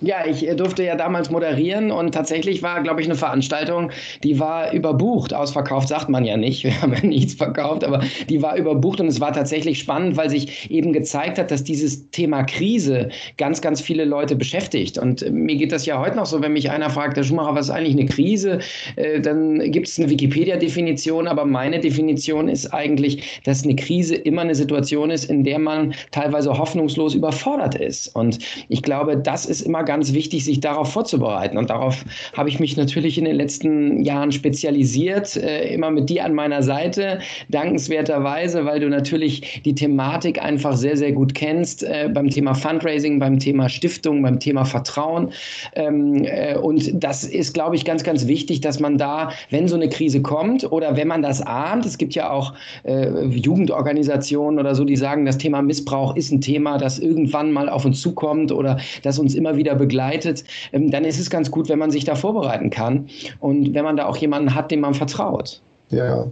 Ja, 0.00 0.26
ich 0.26 0.46
äh, 0.46 0.54
durfte 0.54 0.82
ja 0.82 0.96
damals 0.96 1.30
moderieren 1.30 1.90
und 1.90 2.12
tatsächlich 2.12 2.62
war, 2.62 2.82
glaube 2.82 3.00
ich, 3.00 3.06
eine 3.06 3.14
Veranstaltung, 3.14 3.90
die 4.22 4.38
war 4.38 4.72
überbucht. 4.72 5.32
Ausverkauft 5.32 5.88
sagt 5.88 6.08
man 6.08 6.24
ja 6.24 6.36
nicht, 6.36 6.64
wir 6.64 6.80
haben 6.82 6.92
ja 6.92 7.06
nichts 7.06 7.34
verkauft, 7.34 7.84
aber 7.84 8.00
die 8.28 8.42
war 8.42 8.56
überbucht 8.56 9.00
und 9.00 9.06
es 9.06 9.20
war 9.20 9.32
tatsächlich 9.32 9.78
spannend, 9.78 10.16
weil 10.16 10.30
sich 10.30 10.70
eben 10.70 10.92
gezeigt 10.92 11.38
hat, 11.38 11.50
dass 11.50 11.64
dieses 11.64 12.10
Thema 12.10 12.42
Krise 12.42 13.10
ganz, 13.36 13.60
ganz 13.60 13.80
viele 13.80 14.04
Leute 14.04 14.36
beschäftigt. 14.36 14.98
Und 14.98 15.22
äh, 15.22 15.30
mir 15.30 15.56
geht 15.56 15.72
das 15.72 15.86
ja 15.86 16.00
heute 16.00 16.16
noch 16.16 16.26
so, 16.26 16.42
wenn 16.42 16.52
mich 16.52 16.70
einer 16.70 16.90
fragt, 16.90 17.16
Herr 17.16 17.24
Schumacher, 17.24 17.54
was 17.54 17.66
ist 17.66 17.70
eigentlich 17.70 17.96
eine 17.96 18.06
Krise? 18.06 18.58
Äh, 18.96 19.20
dann 19.20 19.70
gibt 19.70 19.86
es 19.86 19.98
eine 19.98 20.10
Wikipedia-Definition, 20.10 21.28
aber 21.28 21.44
meine 21.44 21.78
Definition 21.78 22.48
ist 22.48 22.72
eigentlich, 22.74 23.40
dass 23.44 23.62
eine 23.64 23.76
Krise 23.76 24.16
immer 24.16 24.42
eine 24.42 24.54
Situation 24.54 25.10
ist, 25.10 25.30
in 25.30 25.44
der 25.44 25.58
man 25.58 25.94
teilweise 26.10 26.58
hoffnungslos 26.58 27.14
überfordert 27.14 27.76
ist. 27.76 28.14
Und 28.14 28.38
ich 28.68 28.82
glaube, 28.82 29.16
das 29.16 29.46
ist 29.46 29.62
immer 29.62 29.83
ganz 29.84 30.12
wichtig, 30.12 30.44
sich 30.44 30.60
darauf 30.60 30.92
vorzubereiten. 30.92 31.58
Und 31.58 31.70
darauf 31.70 32.04
habe 32.36 32.48
ich 32.48 32.60
mich 32.60 32.76
natürlich 32.76 33.18
in 33.18 33.24
den 33.24 33.36
letzten 33.36 34.02
Jahren 34.02 34.32
spezialisiert, 34.32 35.36
äh, 35.36 35.72
immer 35.72 35.90
mit 35.90 36.10
dir 36.10 36.24
an 36.24 36.34
meiner 36.34 36.62
Seite, 36.62 37.20
dankenswerterweise, 37.48 38.64
weil 38.64 38.80
du 38.80 38.88
natürlich 38.88 39.62
die 39.64 39.74
Thematik 39.74 40.42
einfach 40.42 40.76
sehr, 40.76 40.96
sehr 40.96 41.12
gut 41.12 41.34
kennst 41.34 41.82
äh, 41.82 42.10
beim 42.12 42.30
Thema 42.30 42.54
Fundraising, 42.54 43.18
beim 43.18 43.38
Thema 43.38 43.68
Stiftung, 43.68 44.22
beim 44.22 44.40
Thema 44.40 44.64
Vertrauen. 44.64 45.32
Ähm, 45.74 46.24
äh, 46.24 46.56
und 46.56 46.90
das 46.94 47.24
ist, 47.24 47.54
glaube 47.54 47.76
ich, 47.76 47.84
ganz, 47.84 48.02
ganz 48.04 48.26
wichtig, 48.26 48.60
dass 48.60 48.80
man 48.80 48.98
da, 48.98 49.30
wenn 49.50 49.68
so 49.68 49.76
eine 49.76 49.88
Krise 49.88 50.22
kommt 50.22 50.70
oder 50.70 50.96
wenn 50.96 51.08
man 51.08 51.22
das 51.22 51.40
ahnt, 51.40 51.86
es 51.86 51.98
gibt 51.98 52.14
ja 52.14 52.30
auch 52.30 52.54
äh, 52.84 53.24
Jugendorganisationen 53.26 54.58
oder 54.58 54.74
so, 54.74 54.84
die 54.84 54.96
sagen, 54.96 55.24
das 55.24 55.38
Thema 55.38 55.62
Missbrauch 55.62 56.16
ist 56.16 56.32
ein 56.32 56.40
Thema, 56.40 56.78
das 56.78 56.98
irgendwann 56.98 57.52
mal 57.52 57.68
auf 57.68 57.84
uns 57.84 58.00
zukommt 58.00 58.52
oder 58.52 58.78
das 59.02 59.18
uns 59.18 59.34
immer 59.34 59.56
wieder 59.56 59.73
begleitet, 59.74 60.44
ähm, 60.72 60.90
dann 60.90 61.04
ist 61.04 61.18
es 61.18 61.30
ganz 61.30 61.50
gut, 61.50 61.68
wenn 61.68 61.78
man 61.78 61.90
sich 61.90 62.04
da 62.04 62.14
vorbereiten 62.14 62.70
kann 62.70 63.08
und 63.40 63.74
wenn 63.74 63.84
man 63.84 63.96
da 63.96 64.06
auch 64.06 64.16
jemanden 64.16 64.54
hat, 64.54 64.70
dem 64.70 64.80
man 64.80 64.94
vertraut. 64.94 65.60
Ja, 65.90 66.26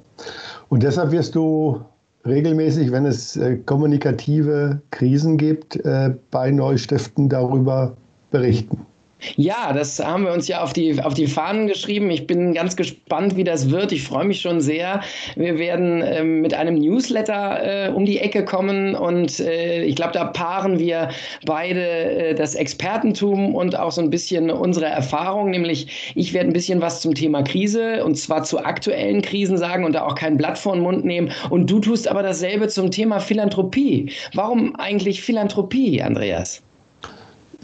und 0.68 0.82
deshalb 0.82 1.12
wirst 1.12 1.34
du 1.34 1.80
regelmäßig, 2.26 2.92
wenn 2.92 3.06
es 3.06 3.37
äh, 3.37 3.56
kommunikative 3.56 4.80
Krisen 4.90 5.37
gibt, 5.37 5.76
äh, 5.84 6.14
bei 6.30 6.50
Neustiften 6.50 7.28
darüber 7.28 7.96
berichten. 8.30 8.87
Ja, 9.36 9.72
das 9.72 9.98
haben 9.98 10.24
wir 10.24 10.32
uns 10.32 10.48
ja 10.48 10.62
auf 10.62 10.72
die, 10.72 11.00
auf 11.02 11.14
die 11.14 11.26
Fahnen 11.26 11.66
geschrieben. 11.66 12.10
Ich 12.10 12.26
bin 12.26 12.54
ganz 12.54 12.76
gespannt, 12.76 13.36
wie 13.36 13.44
das 13.44 13.70
wird. 13.70 13.92
Ich 13.92 14.02
freue 14.02 14.24
mich 14.24 14.40
schon 14.40 14.60
sehr. 14.60 15.02
Wir 15.36 15.58
werden 15.58 16.02
äh, 16.02 16.24
mit 16.24 16.54
einem 16.54 16.76
Newsletter 16.76 17.88
äh, 17.88 17.90
um 17.90 18.04
die 18.04 18.18
Ecke 18.18 18.44
kommen 18.44 18.94
und 18.94 19.40
äh, 19.40 19.84
ich 19.84 19.96
glaube, 19.96 20.12
da 20.12 20.24
paaren 20.24 20.78
wir 20.78 21.10
beide 21.46 21.80
äh, 21.80 22.34
das 22.34 22.54
Expertentum 22.54 23.54
und 23.54 23.78
auch 23.78 23.92
so 23.92 24.00
ein 24.00 24.10
bisschen 24.10 24.50
unsere 24.50 24.86
Erfahrung. 24.86 25.50
Nämlich, 25.50 26.12
ich 26.14 26.32
werde 26.32 26.50
ein 26.50 26.52
bisschen 26.52 26.80
was 26.80 27.00
zum 27.00 27.14
Thema 27.14 27.42
Krise 27.42 28.04
und 28.04 28.16
zwar 28.16 28.42
zu 28.42 28.64
aktuellen 28.64 29.22
Krisen 29.22 29.56
sagen 29.56 29.84
und 29.84 29.92
da 29.92 30.06
auch 30.06 30.14
kein 30.14 30.36
Blatt 30.36 30.58
vor 30.58 30.74
den 30.74 30.82
Mund 30.82 31.04
nehmen. 31.04 31.30
Und 31.50 31.70
du 31.70 31.78
tust 31.78 32.08
aber 32.08 32.22
dasselbe 32.22 32.68
zum 32.68 32.90
Thema 32.90 33.20
Philanthropie. 33.20 34.10
Warum 34.34 34.74
eigentlich 34.76 35.22
Philanthropie, 35.22 36.02
Andreas? 36.02 36.62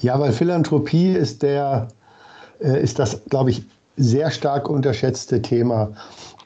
Ja, 0.01 0.19
weil 0.21 0.33
Philanthropie 0.33 1.13
ist 1.13 1.43
der, 1.43 1.89
äh, 2.61 2.83
ist 2.83 2.99
das, 2.99 3.21
glaube 3.29 3.51
ich, 3.51 3.65
sehr 3.97 4.31
stark 4.31 4.69
unterschätzte 4.69 5.43
Thema 5.43 5.91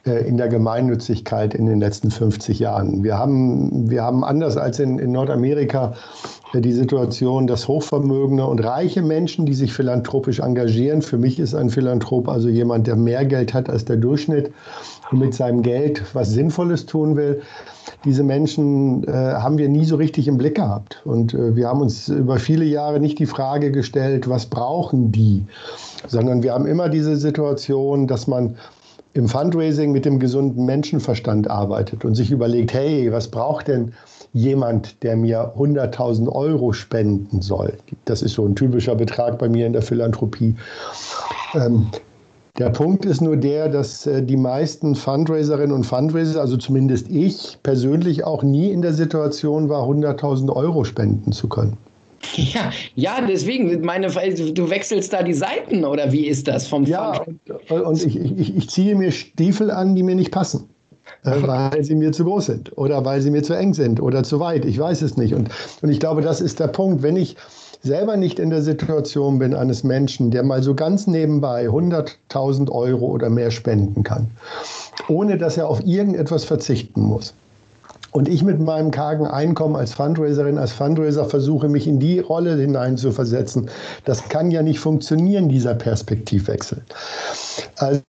äh, 0.05 0.27
in 0.27 0.37
der 0.37 0.47
Gemeinnützigkeit 0.47 1.53
in 1.53 1.67
den 1.67 1.79
letzten 1.79 2.09
50 2.09 2.59
Jahren. 2.59 3.03
Wir 3.03 3.17
haben, 3.17 3.89
wir 3.89 4.03
haben 4.03 4.23
anders 4.23 4.57
als 4.57 4.79
in, 4.79 4.97
in 4.97 5.11
Nordamerika 5.11 5.93
die 6.61 6.71
Situation, 6.71 7.47
dass 7.47 7.67
hochvermögende 7.67 8.45
und 8.45 8.63
reiche 8.63 9.01
Menschen, 9.01 9.45
die 9.45 9.53
sich 9.53 9.73
philanthropisch 9.73 10.39
engagieren, 10.39 11.01
für 11.01 11.17
mich 11.17 11.39
ist 11.39 11.55
ein 11.55 11.69
Philanthrop 11.69 12.27
also 12.27 12.47
jemand, 12.47 12.87
der 12.87 12.95
mehr 12.95 13.25
Geld 13.25 13.53
hat 13.53 13.69
als 13.69 13.85
der 13.85 13.97
Durchschnitt 13.97 14.51
und 15.11 15.19
mit 15.19 15.33
seinem 15.33 15.63
Geld 15.63 16.03
was 16.13 16.29
Sinnvolles 16.29 16.85
tun 16.85 17.15
will. 17.15 17.41
Diese 18.05 18.23
Menschen 18.23 19.03
äh, 19.07 19.11
haben 19.11 19.57
wir 19.57 19.69
nie 19.69 19.85
so 19.85 19.95
richtig 19.95 20.27
im 20.27 20.37
Blick 20.37 20.55
gehabt. 20.55 21.01
Und 21.05 21.33
äh, 21.33 21.55
wir 21.55 21.67
haben 21.67 21.81
uns 21.81 22.09
über 22.09 22.37
viele 22.37 22.65
Jahre 22.65 22.99
nicht 22.99 23.17
die 23.19 23.25
Frage 23.25 23.71
gestellt, 23.71 24.29
was 24.29 24.45
brauchen 24.45 25.11
die, 25.11 25.45
sondern 26.07 26.43
wir 26.43 26.53
haben 26.53 26.65
immer 26.65 26.89
diese 26.89 27.15
Situation, 27.15 28.07
dass 28.07 28.27
man 28.27 28.55
im 29.13 29.27
Fundraising 29.27 29.91
mit 29.91 30.05
dem 30.05 30.19
gesunden 30.19 30.65
Menschenverstand 30.65 31.49
arbeitet 31.49 32.03
und 32.03 32.15
sich 32.15 32.31
überlegt, 32.31 32.73
hey, 32.73 33.11
was 33.11 33.27
braucht 33.27 33.67
denn 33.67 33.93
jemand, 34.33 35.03
der 35.03 35.15
mir 35.15 35.53
100.000 35.55 36.29
Euro 36.29 36.73
spenden 36.73 37.41
soll? 37.41 37.73
Das 38.05 38.21
ist 38.21 38.33
so 38.33 38.45
ein 38.45 38.55
typischer 38.55 38.95
Betrag 38.95 39.37
bei 39.37 39.49
mir 39.49 39.67
in 39.67 39.73
der 39.73 39.83
Philanthropie. 39.83 40.55
Ähm, 41.53 41.87
der 42.57 42.69
Punkt 42.69 43.05
ist 43.05 43.21
nur 43.21 43.37
der, 43.37 43.67
dass 43.69 44.05
äh, 44.05 44.21
die 44.21 44.37
meisten 44.37 44.95
Fundraiserinnen 44.95 45.71
und 45.71 45.85
Fundraiser, 45.85 46.39
also 46.39 46.57
zumindest 46.57 47.09
ich 47.09 47.57
persönlich 47.63 48.23
auch 48.25 48.43
nie 48.43 48.71
in 48.71 48.81
der 48.81 48.93
Situation 48.93 49.69
war, 49.69 49.87
100.000 49.87 50.55
Euro 50.55 50.83
spenden 50.83 51.31
zu 51.31 51.47
können. 51.49 51.77
Ja, 52.35 52.71
ja, 52.95 53.21
deswegen, 53.27 53.81
meine, 53.81 54.07
du 54.07 54.69
wechselst 54.69 55.13
da 55.13 55.23
die 55.23 55.33
Seiten 55.33 55.85
oder 55.85 56.11
wie 56.11 56.27
ist 56.27 56.47
das 56.47 56.67
vom 56.67 56.85
Ja, 56.85 57.21
und, 57.69 57.81
und 57.81 58.05
ich, 58.05 58.19
ich, 58.19 58.55
ich 58.55 58.69
ziehe 58.69 58.95
mir 58.95 59.11
Stiefel 59.11 59.69
an, 59.69 59.95
die 59.95 60.03
mir 60.03 60.15
nicht 60.15 60.31
passen 60.31 60.69
äh, 61.25 61.41
weil 61.41 61.83
sie 61.83 61.95
mir 61.95 62.11
zu 62.11 62.23
groß 62.23 62.45
sind 62.47 62.77
oder 62.77 63.03
weil 63.05 63.21
sie 63.21 63.31
mir 63.31 63.43
zu 63.43 63.53
eng 63.53 63.73
sind 63.73 64.01
oder 64.01 64.23
zu 64.23 64.39
weit. 64.39 64.65
Ich 64.65 64.79
weiß 64.79 65.01
es 65.01 65.17
nicht. 65.17 65.33
Und, 65.33 65.49
und 65.81 65.89
ich 65.89 65.99
glaube, 65.99 66.21
das 66.21 66.41
ist 66.41 66.59
der 66.59 66.67
Punkt. 66.67 67.03
Wenn 67.03 67.15
ich 67.15 67.35
selber 67.81 68.15
nicht 68.15 68.39
in 68.39 68.49
der 68.49 68.61
Situation 68.61 69.39
bin 69.39 69.53
eines 69.53 69.83
Menschen, 69.83 70.31
der 70.31 70.43
mal 70.43 70.63
so 70.63 70.73
ganz 70.73 71.05
nebenbei 71.05 71.67
100.000 71.67 72.71
Euro 72.71 73.07
oder 73.07 73.29
mehr 73.29 73.51
spenden 73.51 74.03
kann, 74.03 74.31
ohne 75.07 75.37
dass 75.37 75.57
er 75.57 75.67
auf 75.67 75.85
irgendetwas 75.85 76.45
verzichten 76.45 77.01
muss, 77.01 77.33
und 78.13 78.29
ich 78.29 78.43
mit 78.43 78.59
meinem 78.59 78.91
kargen 78.91 79.25
Einkommen 79.25 79.75
als 79.75 79.93
Fundraiserin, 79.93 80.57
als 80.57 80.71
Fundraiser 80.71 81.25
versuche, 81.25 81.67
mich 81.67 81.87
in 81.87 81.99
die 81.99 82.19
Rolle 82.19 82.55
hineinzuversetzen. 82.55 83.69
Das 84.05 84.29
kann 84.29 84.51
ja 84.51 84.61
nicht 84.61 84.79
funktionieren, 84.79 85.49
dieser 85.49 85.73
Perspektivwechsel. 85.73 86.81
Also 87.77 88.01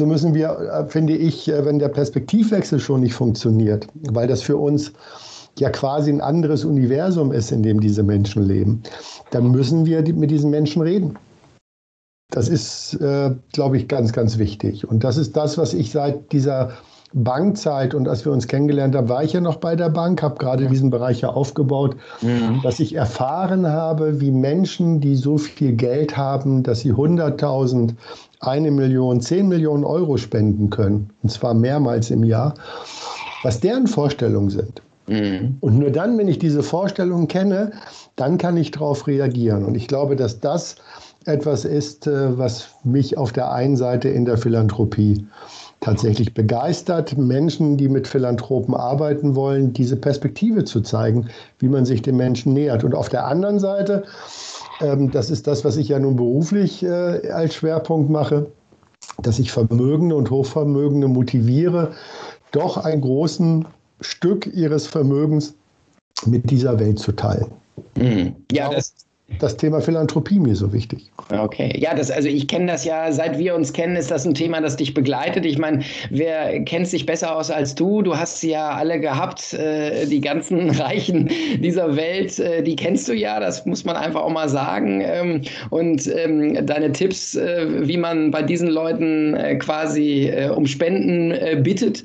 müssen 0.00 0.34
wir, 0.34 0.48
äh, 0.48 0.88
finde 0.88 1.14
ich, 1.14 1.48
äh, 1.48 1.64
wenn 1.64 1.78
der 1.78 1.90
Perspektivwechsel 1.90 2.80
schon 2.80 3.00
nicht 3.00 3.14
funktioniert, 3.14 3.86
weil 4.10 4.26
das 4.26 4.42
für 4.42 4.56
uns 4.56 4.92
ja 5.58 5.68
quasi 5.68 6.10
ein 6.10 6.22
anderes 6.22 6.64
Universum 6.64 7.30
ist, 7.30 7.52
in 7.52 7.62
dem 7.62 7.78
diese 7.78 8.02
Menschen 8.02 8.42
leben, 8.42 8.82
dann 9.30 9.50
müssen 9.50 9.84
wir 9.84 10.02
mit 10.14 10.30
diesen 10.30 10.50
Menschen 10.50 10.80
reden. 10.80 11.18
Das 12.30 12.48
ist, 12.48 12.94
äh, 12.94 13.34
glaube 13.52 13.76
ich, 13.76 13.88
ganz, 13.88 14.14
ganz 14.14 14.38
wichtig. 14.38 14.88
Und 14.88 15.04
das 15.04 15.18
ist 15.18 15.36
das, 15.36 15.58
was 15.58 15.74
ich 15.74 15.92
seit 15.92 16.32
dieser 16.32 16.72
Bankzeit 17.12 17.94
und 17.94 18.08
als 18.08 18.24
wir 18.24 18.32
uns 18.32 18.46
kennengelernt 18.46 18.94
haben, 18.94 19.08
war 19.08 19.22
ich 19.22 19.32
ja 19.32 19.40
noch 19.40 19.56
bei 19.56 19.76
der 19.76 19.90
Bank, 19.90 20.22
habe 20.22 20.36
gerade 20.38 20.66
diesen 20.66 20.90
Bereich 20.90 21.20
ja 21.20 21.30
aufgebaut, 21.30 21.96
mhm. 22.20 22.60
dass 22.62 22.80
ich 22.80 22.94
erfahren 22.94 23.66
habe, 23.66 24.20
wie 24.20 24.30
Menschen, 24.30 25.00
die 25.00 25.16
so 25.16 25.38
viel 25.38 25.72
Geld 25.74 26.16
haben, 26.16 26.62
dass 26.62 26.80
sie 26.80 26.92
100.000, 26.92 27.94
eine 28.40 28.70
Million, 28.70 29.20
10 29.20 29.48
Millionen 29.48 29.84
Euro 29.84 30.16
spenden 30.16 30.70
können, 30.70 31.10
und 31.22 31.30
zwar 31.30 31.54
mehrmals 31.54 32.10
im 32.10 32.24
Jahr, 32.24 32.54
was 33.42 33.60
deren 33.60 33.86
Vorstellungen 33.86 34.50
sind. 34.50 34.82
Mhm. 35.06 35.56
Und 35.60 35.78
nur 35.78 35.90
dann, 35.90 36.16
wenn 36.18 36.28
ich 36.28 36.38
diese 36.38 36.62
Vorstellungen 36.62 37.28
kenne, 37.28 37.72
dann 38.16 38.38
kann 38.38 38.56
ich 38.56 38.70
darauf 38.70 39.06
reagieren. 39.06 39.64
Und 39.64 39.74
ich 39.74 39.88
glaube, 39.88 40.16
dass 40.16 40.40
das 40.40 40.76
etwas 41.24 41.64
ist, 41.64 42.06
äh, 42.06 42.38
was 42.38 42.68
mich 42.84 43.16
auf 43.16 43.32
der 43.32 43.52
einen 43.52 43.76
Seite 43.76 44.08
in 44.08 44.24
der 44.24 44.38
Philanthropie 44.38 45.26
tatsächlich 45.82 46.32
begeistert, 46.32 47.18
Menschen, 47.18 47.76
die 47.76 47.88
mit 47.88 48.06
Philanthropen 48.06 48.74
arbeiten 48.74 49.34
wollen, 49.34 49.72
diese 49.72 49.96
Perspektive 49.96 50.64
zu 50.64 50.80
zeigen, 50.80 51.28
wie 51.58 51.68
man 51.68 51.84
sich 51.84 52.02
den 52.02 52.16
Menschen 52.16 52.54
nähert. 52.54 52.84
Und 52.84 52.94
auf 52.94 53.08
der 53.08 53.26
anderen 53.26 53.58
Seite, 53.58 54.04
ähm, 54.80 55.10
das 55.10 55.28
ist 55.28 55.46
das, 55.46 55.64
was 55.64 55.76
ich 55.76 55.88
ja 55.88 55.98
nun 55.98 56.16
beruflich 56.16 56.82
äh, 56.82 57.30
als 57.30 57.56
Schwerpunkt 57.56 58.10
mache, 58.10 58.46
dass 59.22 59.38
ich 59.38 59.52
Vermögende 59.52 60.14
und 60.14 60.30
Hochvermögende 60.30 61.08
motiviere, 61.08 61.92
doch 62.52 62.76
ein 62.76 63.00
großen 63.00 63.66
Stück 64.00 64.46
ihres 64.54 64.86
Vermögens 64.86 65.54
mit 66.26 66.48
dieser 66.50 66.78
Welt 66.78 67.00
zu 67.00 67.12
teilen. 67.12 67.50
Mhm. 67.96 68.36
Ja, 68.52 68.70
das, 68.70 68.94
das 69.38 69.56
Thema 69.56 69.80
Philanthropie 69.80 70.38
mir 70.38 70.54
so 70.54 70.72
wichtig. 70.72 71.10
Okay, 71.30 71.72
ja, 71.78 71.94
das, 71.94 72.10
also 72.10 72.28
ich 72.28 72.48
kenne 72.48 72.66
das 72.66 72.84
ja, 72.84 73.10
seit 73.12 73.38
wir 73.38 73.54
uns 73.54 73.72
kennen, 73.72 73.96
ist 73.96 74.10
das 74.10 74.26
ein 74.26 74.34
Thema, 74.34 74.60
das 74.60 74.76
dich 74.76 74.94
begleitet. 74.94 75.44
Ich 75.44 75.58
meine, 75.58 75.82
wer 76.10 76.60
kennt 76.64 76.88
sich 76.88 77.06
besser 77.06 77.36
aus 77.36 77.50
als 77.50 77.74
du? 77.74 78.02
Du 78.02 78.16
hast 78.16 78.40
sie 78.40 78.50
ja 78.50 78.70
alle 78.70 79.00
gehabt, 79.00 79.54
äh, 79.54 80.06
die 80.06 80.20
ganzen 80.20 80.70
Reichen 80.82 81.30
dieser 81.58 81.96
Welt, 81.96 82.38
äh, 82.38 82.62
die 82.62 82.76
kennst 82.76 83.08
du 83.08 83.14
ja, 83.14 83.40
das 83.40 83.66
muss 83.66 83.84
man 83.84 83.96
einfach 83.96 84.22
auch 84.22 84.30
mal 84.30 84.48
sagen. 84.48 85.02
Ähm, 85.04 85.42
und 85.70 86.06
ähm, 86.14 86.66
deine 86.66 86.92
Tipps, 86.92 87.34
äh, 87.34 87.66
wie 87.86 87.96
man 87.96 88.30
bei 88.30 88.42
diesen 88.42 88.68
Leuten 88.68 89.34
äh, 89.34 89.56
quasi 89.56 90.28
äh, 90.28 90.48
um 90.48 90.66
Spenden 90.66 91.32
äh, 91.32 91.60
bittet, 91.62 92.02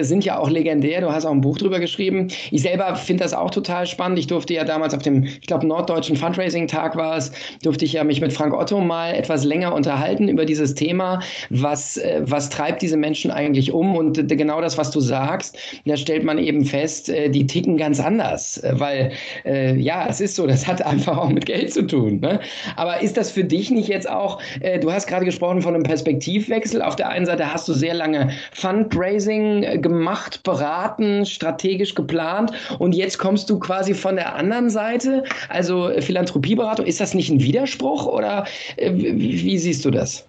sind 0.00 0.24
ja 0.24 0.38
auch 0.38 0.50
legendär. 0.50 1.00
Du 1.00 1.10
hast 1.10 1.24
auch 1.24 1.30
ein 1.30 1.40
Buch 1.40 1.58
drüber 1.58 1.80
geschrieben. 1.80 2.28
Ich 2.50 2.62
selber 2.62 2.94
finde 2.96 3.22
das 3.22 3.32
auch 3.32 3.50
total 3.50 3.86
spannend. 3.86 4.18
Ich 4.18 4.26
durfte 4.26 4.54
ja 4.54 4.64
damals 4.64 4.94
auf 4.94 5.02
dem, 5.02 5.24
ich 5.24 5.46
glaube, 5.46 5.66
norddeutschen 5.66 6.16
Fundraising-Tag 6.50 6.96
war 6.96 7.16
es, 7.16 7.32
durfte 7.62 7.84
ich 7.84 7.92
ja 7.92 8.04
mich 8.04 8.20
mit 8.20 8.32
Frank 8.32 8.54
Otto 8.54 8.80
mal 8.80 9.14
etwas 9.14 9.44
länger 9.44 9.74
unterhalten 9.74 10.28
über 10.28 10.44
dieses 10.44 10.74
Thema. 10.74 11.20
Was, 11.50 11.96
äh, 11.96 12.20
was 12.24 12.50
treibt 12.50 12.82
diese 12.82 12.96
Menschen 12.96 13.30
eigentlich 13.30 13.72
um? 13.72 13.96
Und 13.96 14.18
äh, 14.18 14.36
genau 14.36 14.60
das, 14.60 14.76
was 14.78 14.90
du 14.90 15.00
sagst, 15.00 15.56
da 15.84 15.96
stellt 15.96 16.24
man 16.24 16.38
eben 16.38 16.64
fest, 16.64 17.08
äh, 17.08 17.28
die 17.28 17.46
ticken 17.46 17.76
ganz 17.76 18.00
anders. 18.00 18.60
Weil, 18.72 19.12
ja, 19.44 20.06
es 20.08 20.20
ist 20.20 20.36
so, 20.36 20.46
das 20.46 20.66
hat 20.66 20.82
einfach 20.82 21.16
auch 21.16 21.28
mit 21.28 21.46
Geld 21.46 21.72
zu 21.72 21.86
tun. 21.86 22.20
Ne? 22.20 22.40
Aber 22.76 23.00
ist 23.00 23.16
das 23.16 23.30
für 23.30 23.44
dich 23.44 23.70
nicht 23.70 23.88
jetzt 23.88 24.08
auch, 24.08 24.40
du 24.80 24.92
hast 24.92 25.06
gerade 25.06 25.24
gesprochen 25.24 25.62
von 25.62 25.74
einem 25.74 25.82
Perspektivwechsel. 25.82 26.82
Auf 26.82 26.96
der 26.96 27.08
einen 27.08 27.26
Seite 27.26 27.52
hast 27.52 27.68
du 27.68 27.72
sehr 27.72 27.94
lange 27.94 28.30
Fundraising 28.52 29.82
gemacht, 29.82 30.42
beraten, 30.42 31.26
strategisch 31.26 31.94
geplant 31.94 32.52
und 32.78 32.94
jetzt 32.94 33.18
kommst 33.18 33.50
du 33.50 33.58
quasi 33.58 33.94
von 33.94 34.16
der 34.16 34.34
anderen 34.34 34.70
Seite, 34.70 35.24
also 35.48 35.90
Philanthropieberatung. 36.30 36.86
Ist 36.86 37.00
das 37.00 37.14
nicht 37.14 37.30
ein 37.30 37.40
Widerspruch 37.40 38.06
oder 38.06 38.44
äh, 38.76 38.92
wie 38.94 39.58
siehst 39.58 39.84
du 39.84 39.90
das? 39.90 40.24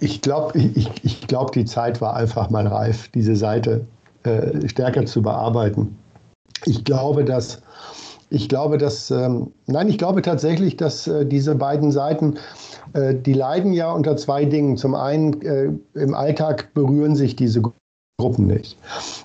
Ich 0.00 0.20
glaube, 0.20 0.58
ich, 0.58 0.88
ich 1.02 1.26
glaub, 1.26 1.52
die 1.52 1.64
Zeit 1.64 2.00
war 2.00 2.16
einfach 2.16 2.50
mal 2.50 2.66
reif, 2.66 3.08
diese 3.14 3.36
Seite 3.36 3.86
äh, 4.24 4.68
stärker 4.68 5.06
zu 5.06 5.22
bearbeiten. 5.22 5.96
Ich 6.66 6.84
glaube, 6.84 7.24
dass 7.24 7.62
ich 8.30 8.48
glaube, 8.48 8.78
dass, 8.78 9.12
ähm, 9.12 9.52
nein, 9.66 9.88
ich 9.88 9.96
glaube 9.96 10.20
tatsächlich, 10.20 10.76
dass 10.76 11.06
äh, 11.06 11.24
diese 11.24 11.54
beiden 11.54 11.92
Seiten, 11.92 12.34
äh, 12.94 13.14
die 13.14 13.34
leiden 13.34 13.72
ja 13.72 13.92
unter 13.92 14.16
zwei 14.16 14.44
Dingen. 14.44 14.76
Zum 14.76 14.94
einen, 14.96 15.40
äh, 15.42 15.70
im 15.94 16.14
Alltag 16.14 16.74
berühren 16.74 17.14
sich 17.14 17.36
diese 17.36 17.62
Gruppen 18.18 18.48
nicht. 18.48 18.76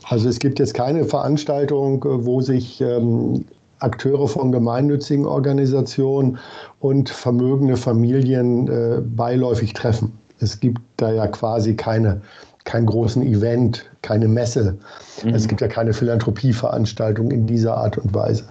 Also 0.03 0.29
es 0.29 0.37
gibt 0.37 0.59
jetzt 0.59 0.75
keine 0.75 1.05
Veranstaltung, 1.05 2.03
äh, 2.03 2.25
wo 2.25 2.41
sich 2.41 2.81
ähm, 2.81 3.45
Akteure 3.79 4.27
von 4.27 4.51
gemeinnützigen 4.51 5.25
Organisationen 5.25 6.37
und 6.79 7.09
vermögende 7.09 7.77
Familien 7.77 8.67
äh, 8.67 9.01
beiläufig 9.01 9.73
treffen. 9.73 10.17
Es 10.39 10.59
gibt 10.59 10.81
da 10.97 11.11
ja 11.11 11.27
quasi 11.27 11.75
keine, 11.75 12.21
keinen 12.63 12.85
großen 12.85 13.23
Event, 13.23 13.89
keine 14.01 14.27
Messe. 14.27 14.77
Mhm. 15.23 15.33
Es 15.33 15.47
gibt 15.47 15.61
ja 15.61 15.67
keine 15.67 15.93
Philanthropieveranstaltung 15.93 17.31
in 17.31 17.47
dieser 17.47 17.77
Art 17.77 17.97
und 17.97 18.13
Weise. 18.13 18.45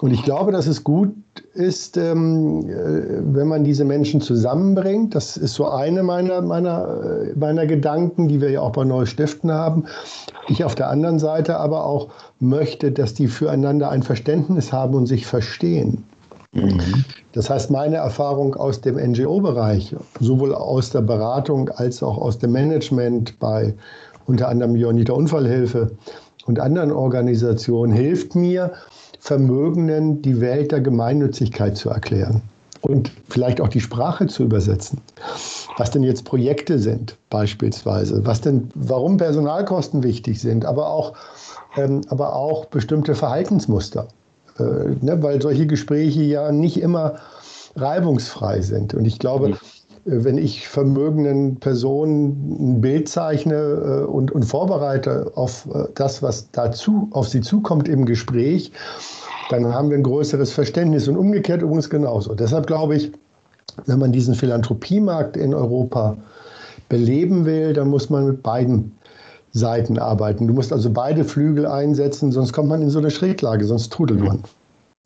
Und 0.00 0.12
ich 0.12 0.22
glaube, 0.22 0.52
dass 0.52 0.66
es 0.66 0.82
gut 0.82 1.14
ist, 1.54 1.96
ähm, 1.96 2.68
äh, 2.68 3.34
wenn 3.34 3.48
man 3.48 3.64
diese 3.64 3.84
Menschen 3.84 4.20
zusammenbringt. 4.20 5.14
Das 5.14 5.36
ist 5.36 5.54
so 5.54 5.68
eine 5.68 6.02
meiner, 6.02 6.42
meiner, 6.42 7.02
äh, 7.02 7.32
meiner 7.38 7.66
Gedanken, 7.66 8.28
die 8.28 8.40
wir 8.40 8.50
ja 8.50 8.60
auch 8.60 8.72
bei 8.72 8.84
Neustiften 8.84 9.52
haben. 9.52 9.84
Ich 10.48 10.64
auf 10.64 10.74
der 10.74 10.90
anderen 10.90 11.18
Seite 11.18 11.58
aber 11.58 11.86
auch 11.86 12.08
möchte, 12.40 12.92
dass 12.92 13.14
die 13.14 13.28
füreinander 13.28 13.90
ein 13.90 14.02
Verständnis 14.02 14.72
haben 14.72 14.94
und 14.94 15.06
sich 15.06 15.26
verstehen. 15.26 16.04
Das 17.32 17.50
heißt, 17.50 17.70
meine 17.70 17.96
Erfahrung 17.96 18.54
aus 18.54 18.80
dem 18.80 18.96
NGO-Bereich, 18.96 19.96
sowohl 20.20 20.54
aus 20.54 20.90
der 20.90 21.00
Beratung 21.00 21.68
als 21.70 22.00
auch 22.02 22.16
aus 22.16 22.38
dem 22.38 22.52
Management 22.52 23.38
bei 23.40 23.74
unter 24.26 24.48
anderem 24.48 24.76
Johanniter 24.76 25.16
Unfallhilfe 25.16 25.90
und 26.46 26.60
anderen 26.60 26.92
Organisationen, 26.92 27.92
hilft 27.92 28.36
mir, 28.36 28.72
Vermögenden 29.24 30.20
die 30.20 30.38
Welt 30.38 30.70
der 30.70 30.82
Gemeinnützigkeit 30.82 31.78
zu 31.78 31.88
erklären. 31.88 32.42
und 32.82 33.10
vielleicht 33.30 33.62
auch 33.62 33.68
die 33.68 33.80
Sprache 33.80 34.26
zu 34.26 34.42
übersetzen. 34.42 35.00
Was 35.78 35.90
denn 35.90 36.02
jetzt 36.02 36.26
Projekte 36.26 36.78
sind, 36.78 37.16
beispielsweise, 37.30 38.26
was 38.26 38.42
denn, 38.42 38.68
warum 38.74 39.16
Personalkosten 39.16 40.02
wichtig 40.02 40.38
sind, 40.42 40.66
aber 40.66 40.90
auch, 40.90 41.14
ähm, 41.78 42.02
aber 42.08 42.36
auch 42.36 42.66
bestimmte 42.66 43.14
Verhaltensmuster. 43.14 44.08
Äh, 44.58 44.62
ne, 45.00 45.16
weil 45.22 45.40
solche 45.40 45.66
Gespräche 45.66 46.20
ja 46.24 46.52
nicht 46.52 46.78
immer 46.78 47.14
reibungsfrei 47.76 48.60
sind. 48.60 48.92
Und 48.92 49.06
ich 49.06 49.18
glaube, 49.18 49.48
mhm 49.48 49.56
wenn 50.04 50.38
ich 50.38 50.68
vermögenden 50.68 51.56
Personen 51.56 52.76
ein 52.76 52.80
Bild 52.80 53.08
zeichne 53.08 53.54
äh, 53.54 54.04
und, 54.04 54.30
und 54.32 54.44
vorbereite 54.44 55.32
auf 55.34 55.66
äh, 55.72 55.84
das, 55.94 56.22
was 56.22 56.50
dazu 56.50 57.08
auf 57.12 57.28
sie 57.28 57.40
zukommt 57.40 57.88
im 57.88 58.04
Gespräch, 58.04 58.72
dann 59.50 59.66
haben 59.72 59.90
wir 59.90 59.96
ein 59.96 60.02
größeres 60.02 60.52
Verständnis 60.52 61.08
und 61.08 61.16
umgekehrt 61.16 61.62
übrigens 61.62 61.88
genauso. 61.88 62.34
Deshalb 62.34 62.66
glaube 62.66 62.96
ich, 62.96 63.12
wenn 63.86 63.98
man 63.98 64.12
diesen 64.12 64.34
Philanthropiemarkt 64.34 65.36
in 65.36 65.54
Europa 65.54 66.16
beleben 66.88 67.44
will, 67.44 67.72
dann 67.72 67.88
muss 67.88 68.10
man 68.10 68.26
mit 68.26 68.42
beiden 68.42 68.92
Seiten 69.52 69.98
arbeiten. 69.98 70.46
Du 70.46 70.54
musst 70.54 70.72
also 70.72 70.90
beide 70.90 71.24
Flügel 71.24 71.66
einsetzen, 71.66 72.30
sonst 72.32 72.52
kommt 72.52 72.68
man 72.68 72.82
in 72.82 72.90
so 72.90 72.98
eine 72.98 73.10
Schräglage, 73.10 73.64
sonst 73.64 73.92
trudelt 73.92 74.20
man. 74.20 74.42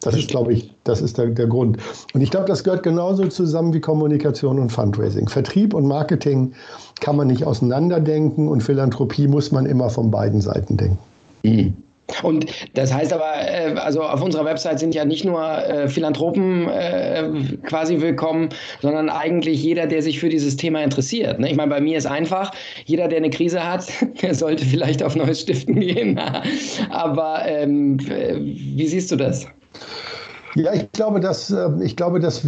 Das 0.01 0.15
ist, 0.15 0.29
glaube 0.29 0.53
ich, 0.53 0.73
das 0.85 1.03
ist 1.03 1.19
der, 1.19 1.27
der 1.27 1.49
Grund. 1.49 1.79
Und 2.15 2.21
ich 2.21 2.31
glaube, 2.31 2.47
das 2.47 2.63
gehört 2.63 2.85
genauso 2.85 3.27
zusammen 3.27 3.75
wie 3.75 3.81
Kommunikation 3.81 4.61
und 4.61 4.71
Fundraising. 4.71 5.29
Vertrieb 5.29 5.75
und 5.75 5.87
Marketing 5.89 6.53
kann 7.01 7.17
man 7.17 7.27
nicht 7.27 7.45
auseinanderdenken 7.45 8.47
und 8.47 8.63
Philanthropie 8.63 9.27
muss 9.27 9.51
man 9.51 9.67
immer 9.67 9.91
von 9.91 10.13
beiden 10.13 10.41
Seiten 10.41 10.77
denken. 10.77 10.99
Mhm. 11.43 11.75
Und 12.23 12.47
das 12.75 12.95
heißt 12.95 13.13
aber, 13.13 13.33
äh, 13.37 13.75
also 13.75 14.03
auf 14.03 14.23
unserer 14.23 14.45
Website 14.45 14.79
sind 14.79 14.95
ja 14.95 15.05
nicht 15.05 15.25
nur 15.25 15.43
äh, 15.43 15.89
Philanthropen 15.89 16.69
äh, 16.69 17.29
quasi 17.65 18.01
willkommen, 18.01 18.49
sondern 18.81 19.11
eigentlich 19.11 19.63
jeder, 19.63 19.87
der 19.87 20.01
sich 20.03 20.19
für 20.19 20.29
dieses 20.29 20.57
Thema 20.57 20.83
interessiert. 20.83 21.39
Ne? 21.39 21.51
Ich 21.51 21.57
meine, 21.57 21.71
bei 21.71 21.81
mir 21.81 21.99
ist 21.99 22.07
einfach, 22.07 22.53
jeder, 22.87 23.09
der 23.09 23.19
eine 23.19 23.31
Krise 23.31 23.69
hat, 23.69 23.89
der 24.23 24.35
sollte 24.35 24.65
vielleicht 24.65 25.03
auf 25.03 25.17
neues 25.17 25.41
Stiften 25.41 25.81
gehen. 25.81 26.21
aber 26.91 27.43
ähm, 27.47 27.99
wie 28.01 28.87
siehst 28.87 29.11
du 29.11 29.17
das? 29.17 29.47
Ja, 30.55 30.73
ich 30.73 30.91
glaube, 30.93 31.21
dass, 31.21 31.51
ähm, 31.51 31.83
ich 31.83 31.97
glaube, 31.97 32.21
dass 32.21 32.43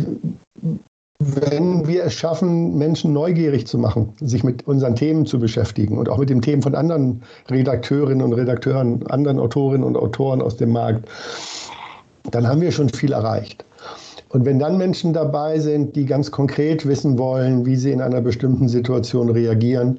wenn 1.21 1.87
wir 1.87 2.05
es 2.05 2.15
schaffen, 2.15 2.79
Menschen 2.79 3.13
neugierig 3.13 3.67
zu 3.67 3.77
machen, 3.77 4.15
sich 4.21 4.43
mit 4.43 4.67
unseren 4.67 4.97
Themen 4.97 5.27
zu 5.27 5.39
beschäftigen 5.39 5.99
und 5.99 6.09
auch 6.09 6.17
mit 6.17 6.31
den 6.31 6.41
Themen 6.41 6.63
von 6.63 6.75
anderen 6.75 7.23
Redakteurinnen 7.51 8.25
und 8.25 8.33
Redakteuren, 8.33 9.07
anderen 9.09 9.39
Autorinnen 9.39 9.85
und 9.85 9.97
Autoren 9.97 10.41
aus 10.41 10.57
dem 10.57 10.73
Markt, 10.73 11.07
dann 12.31 12.49
haben 12.49 12.63
wir 12.63 12.73
schon 12.73 12.89
viel 12.89 13.13
erreicht. 13.13 13.65
Und 14.31 14.47
wenn 14.47 14.59
dann 14.59 14.79
Menschen 14.79 15.13
dabei 15.13 15.59
sind, 15.59 15.95
die 15.95 16.07
ganz 16.07 16.31
konkret 16.31 16.87
wissen 16.87 17.19
wollen, 17.19 17.67
wie 17.67 17.77
sie 17.77 17.91
in 17.91 18.01
einer 18.01 18.23
bestimmten 18.23 18.69
Situation 18.69 19.29
reagieren, 19.29 19.99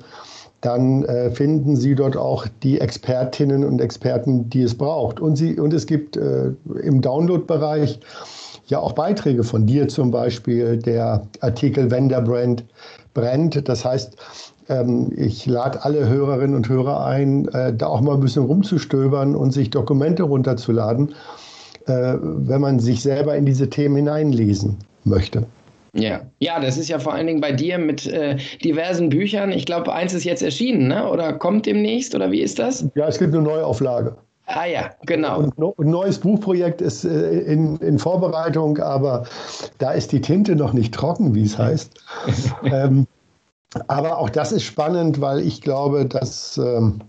dann 0.62 1.03
äh, 1.06 1.32
finden 1.32 1.75
Sie 1.75 1.96
dort 1.96 2.15
auch 2.15 2.48
die 2.62 2.80
Expertinnen 2.80 3.63
und 3.63 3.82
Experten, 3.82 4.50
die 4.50 4.62
es 4.62 4.75
braucht. 4.75 5.20
Und, 5.20 5.36
Sie, 5.36 5.60
und 5.60 5.74
es 5.74 5.88
gibt 5.88 6.18
äh, 6.18 6.51
im 6.84 7.01
Download-Bereich 7.01 8.00
ja 8.68 8.80
auch 8.80 8.94
Beiträge 8.94 9.44
von 9.44 9.65
dir 9.65 9.88
zum 9.88 10.12
Beispiel, 10.12 10.77
der 10.77 11.27
Artikel 11.41 11.89
Wenn 11.91 12.10
der 12.10 12.22
Brand 12.22 12.63
brennt. 13.13 13.68
Das 13.68 13.84
heißt, 13.84 14.15
ähm, 14.70 15.12
ich 15.15 15.46
lade 15.46 15.84
alle 15.84 16.08
Hörerinnen 16.08 16.56
und 16.56 16.70
Hörer 16.70 17.06
ein, 17.06 17.48
äh, 17.50 17.74
da 17.74 17.88
auch 17.88 18.01
mal 18.01 18.13
ein 18.13 18.22
bisschen 18.22 18.46
rumzustöbern 18.46 19.36
und 19.36 19.51
sich 19.51 19.72
Dokumente 19.72 20.24
runterzuladen, 20.24 21.10
äh, 21.88 22.15
wenn 22.22 22.62
man 22.62 22.80
sich 22.80 23.01
selber 23.01 23.36
in 23.36 23.46
diese 23.46 23.70
Themen 23.70 23.96
hineinlesen 23.96 24.77
möchte. 25.03 25.46
Ja, 25.93 26.21
ja, 26.39 26.60
das 26.60 26.77
ist 26.77 26.88
ja 26.88 27.00
vor 27.00 27.13
allen 27.13 27.27
Dingen 27.27 27.41
bei 27.41 27.51
dir 27.51 27.77
mit 27.77 28.07
äh, 28.07 28.38
diversen 28.63 29.10
Büchern. 29.10 29.51
Ich 29.51 29.65
glaube, 29.65 29.91
eins 29.93 30.13
ist 30.13 30.24
jetzt 30.24 30.41
erschienen, 30.41 30.88
ne? 30.88 31.07
oder 31.10 31.33
kommt 31.33 31.65
demnächst, 31.65 32.15
oder 32.15 32.31
wie 32.31 32.41
ist 32.41 32.60
das? 32.60 32.86
Ja, 32.95 33.07
es 33.07 33.19
gibt 33.19 33.33
eine 33.33 33.43
Neuauflage. 33.43 34.15
Ah 34.45 34.65
ja, 34.65 34.89
genau. 35.05 35.39
Und 35.39 35.79
ein 35.79 35.89
neues 35.89 36.19
Buchprojekt 36.19 36.81
ist 36.81 37.05
äh, 37.05 37.39
in, 37.41 37.77
in, 37.77 38.00
Vorbereitung, 38.00 38.77
aber 38.79 39.25
da 39.77 39.92
ist 39.92 40.11
die 40.11 40.22
Tinte 40.22 40.55
noch 40.55 40.74
nicht 40.74 40.94
trocken, 40.94 41.35
wie 41.35 41.44
es 41.44 41.57
heißt. 41.57 41.94
ähm, 42.63 43.07
aber 43.87 44.18
auch 44.18 44.29
das 44.29 44.51
ist 44.51 44.63
spannend, 44.63 45.22
weil 45.22 45.39
ich 45.39 45.61
glaube, 45.61 46.05
dass 46.05 46.57
ähm, 46.57 47.01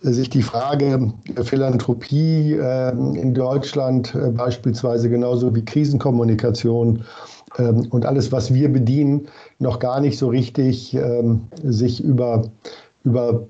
sich 0.00 0.30
die 0.30 0.42
Frage 0.42 1.12
Philanthropie 1.42 2.54
äh, 2.54 2.90
in 2.90 3.34
Deutschland 3.34 4.14
äh, 4.14 4.30
beispielsweise 4.30 5.10
genauso 5.10 5.54
wie 5.54 5.64
Krisenkommunikation 5.64 7.04
ähm, 7.56 7.86
und 7.90 8.06
alles, 8.06 8.32
was 8.32 8.52
wir 8.52 8.72
bedienen, 8.72 9.28
noch 9.58 9.78
gar 9.78 10.00
nicht 10.00 10.18
so 10.18 10.28
richtig 10.28 10.94
ähm, 10.94 11.42
sich 11.62 12.02
über, 12.02 12.50
über 13.04 13.46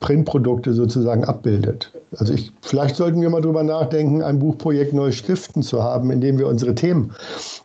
Printprodukte 0.00 0.72
sozusagen 0.72 1.24
abbildet. 1.24 1.92
Also 2.18 2.34
ich, 2.34 2.52
vielleicht 2.60 2.96
sollten 2.96 3.20
wir 3.20 3.30
mal 3.30 3.40
drüber 3.40 3.62
nachdenken, 3.62 4.22
ein 4.22 4.38
Buchprojekt 4.38 4.92
neu 4.92 5.12
stiften 5.12 5.62
zu 5.62 5.82
haben, 5.82 6.10
in 6.10 6.20
dem 6.20 6.38
wir 6.38 6.48
unsere 6.48 6.74
Themen 6.74 7.12